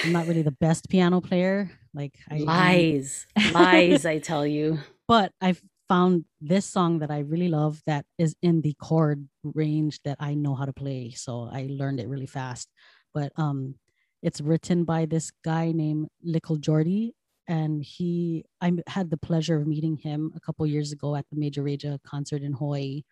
[0.05, 1.71] I'm not really the best piano player.
[1.95, 4.79] Like I lies, lies, I tell you.
[5.09, 10.01] But I've found this song that I really love that is in the chord range
[10.03, 11.13] that I know how to play.
[11.15, 12.69] So I learned it really fast.
[13.15, 13.77] But um
[14.21, 17.15] it's written by this guy named Little Jordy.
[17.47, 21.37] And he I had the pleasure of meeting him a couple years ago at the
[21.37, 23.03] Mayjah Rayjah concert in Hawaii.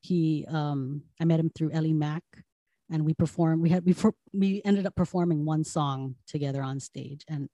[0.00, 2.22] He um I met him through Eli-Mac
[2.90, 3.94] and we performed we had we
[4.32, 7.24] we ended up performing one song together on stage.
[7.28, 7.48] And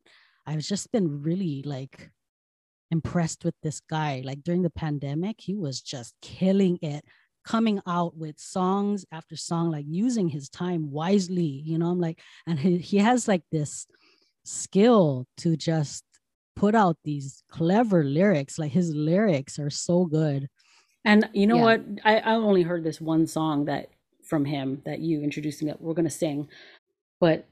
[0.47, 2.11] i've just been really like
[2.91, 4.23] impressed with this guy.
[4.25, 7.05] Like during the pandemic he was just killing it
[7.45, 11.91] coming out with songs after song like using his time wisely you know?
[11.91, 13.87] I'm like and he, he has like this
[14.45, 16.05] skill to just
[16.57, 18.59] put out these clever lyrics.
[18.59, 20.49] Like his lyrics are so good.
[21.05, 21.63] And you know yeah.
[21.63, 21.85] what?
[22.05, 23.89] I, I only heard this one song that
[24.31, 26.49] from him that you introduced me that we're going to sing.
[27.21, 27.47] But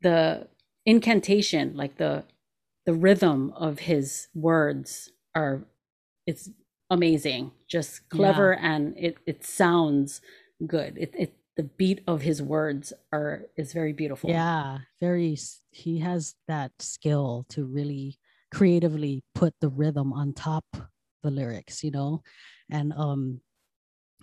[0.00, 0.48] the
[0.86, 2.24] incantation like the
[2.86, 5.64] the rhythm of his words are
[6.26, 6.48] it's
[6.88, 8.74] amazing just clever yeah.
[8.74, 10.22] and it it sounds
[10.66, 10.96] good.
[10.96, 14.30] It, it the beat of his words are is very beautiful.
[14.30, 15.36] Yeah very
[15.70, 18.18] he has that skill to really
[18.50, 20.64] creatively put the rhythm on top
[21.22, 22.22] the lyrics you know?
[22.70, 23.40] And um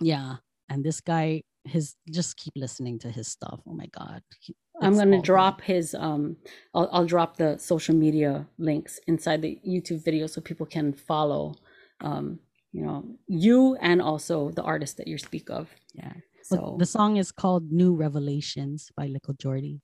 [0.00, 0.36] yeah
[0.68, 3.60] and this guy his just keep listening to his stuff.
[3.66, 4.22] Oh my god.
[4.80, 6.36] I'm going to drop his um
[6.74, 11.54] I'll, I'll drop the social media links inside the youtube video so people can follow
[12.02, 12.38] um
[12.72, 15.68] you know you and also the artist that you speak of.
[15.94, 16.12] Yeah.
[16.42, 19.80] So the song is called new revelations by little jordy.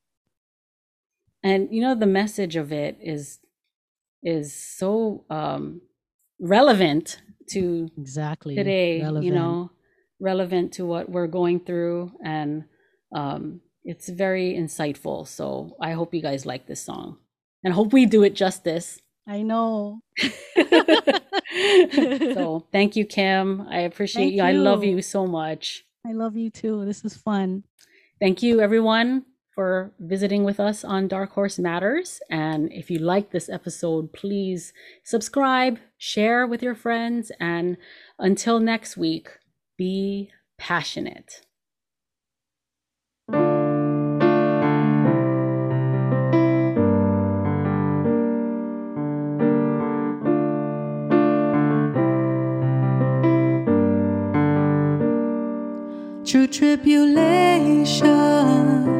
[1.42, 3.40] And you know the message of it is
[4.22, 5.80] is so um
[6.38, 8.54] relevant to exactly.
[8.54, 9.24] today relevant.
[9.24, 9.70] you know
[10.22, 12.64] relevant to what we're going through and
[13.14, 15.26] um, it's very insightful.
[15.26, 17.18] So i hope you guys like this song
[17.64, 19.00] and hope we do it justice.
[19.26, 20.00] I know.
[21.52, 23.66] So thank you kim.
[23.68, 24.42] I appreciate you.
[24.42, 24.42] you.
[24.42, 25.02] I love you.
[25.02, 25.84] so much.
[26.06, 26.84] I love you too.
[26.84, 27.64] This was fun.
[28.20, 32.20] Thank you everyone for visiting with us on Dark Horse Matters.
[32.30, 34.72] And if you like this episode, please
[35.04, 37.76] subscribe, share with your friends, and
[38.18, 39.28] until next week,
[39.82, 41.40] be passionate.
[56.24, 58.91] Through tribulations,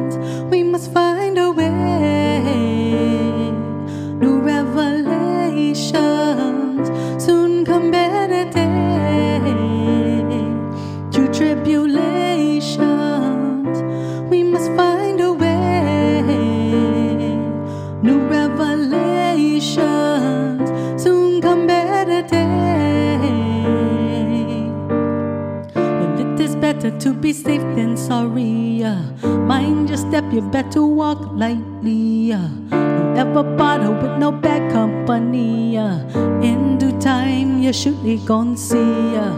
[27.23, 28.83] be safe than sorry.
[29.23, 32.33] Mind your step, you better walk lightly.
[32.33, 32.49] Uh.
[32.69, 35.77] Don't ever bother with no bad company.
[35.77, 36.03] Uh.
[36.41, 39.15] In due time, you're surely gon' see.
[39.15, 39.31] Uh.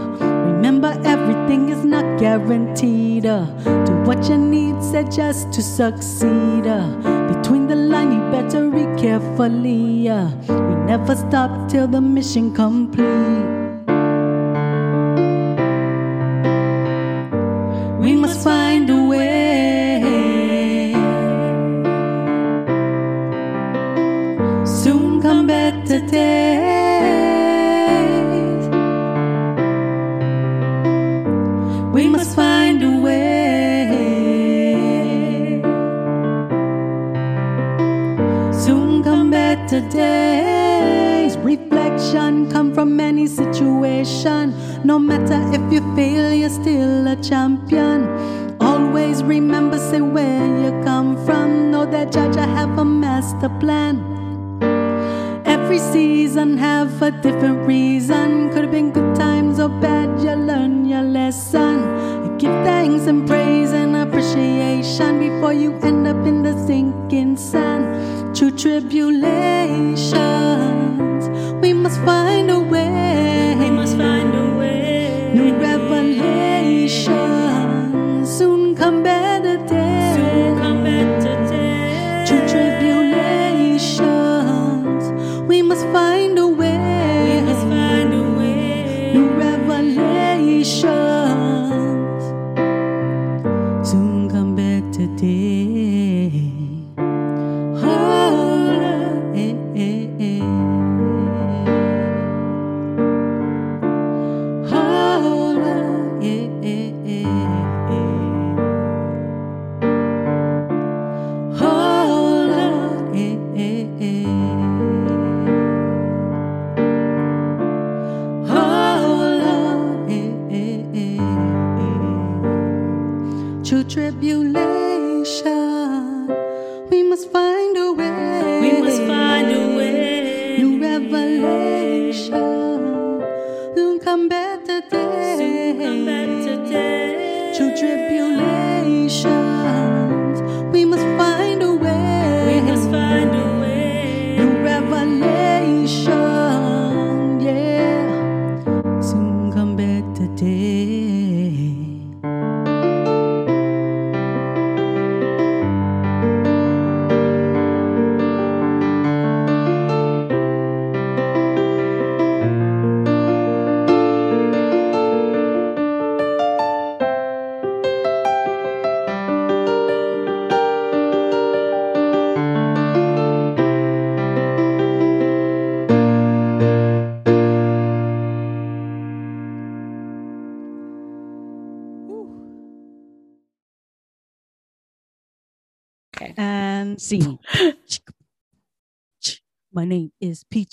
[0.50, 3.24] Remember, everything is not guaranteed.
[3.24, 3.46] Uh.
[3.84, 6.66] Do what you need, said just to succeed.
[6.66, 6.88] Uh.
[7.32, 10.08] Between the line, you better read carefully.
[10.08, 10.26] Uh.
[10.48, 13.65] We never stop till the mission complete.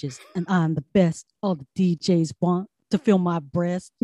[0.03, 1.25] Peaches, and I'm the best.
[1.41, 3.91] All the DJs want to feel my breast.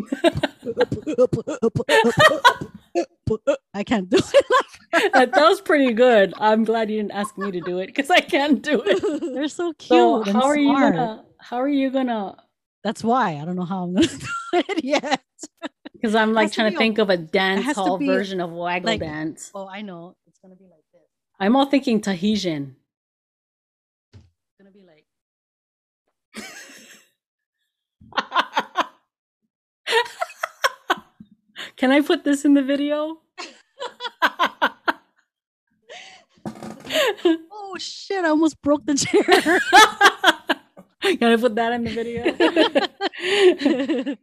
[3.74, 4.44] I can't do it.
[5.12, 6.32] that, that was pretty good.
[6.38, 9.34] I'm glad you didn't ask me to do it because I can't do it.
[9.34, 9.88] They're so cute.
[10.26, 11.24] So how are you gonna?
[11.38, 12.36] How are you gonna?
[12.82, 15.20] That's why I don't know how I'm gonna do it yet.
[15.92, 18.86] Because I'm like to trying to a- think of a dance hall version of Waggle
[18.90, 19.50] like- Dance.
[19.54, 20.16] Oh, I know.
[20.26, 21.02] It's gonna be like this.
[21.38, 22.76] I'm all thinking Tahitian.
[24.14, 24.22] It's
[24.58, 25.04] gonna be like
[31.76, 33.18] Can I put this in the video?
[37.52, 38.24] oh shit!
[38.24, 39.24] I almost broke the chair.
[41.18, 41.90] Can I put that in the
[43.94, 44.16] video?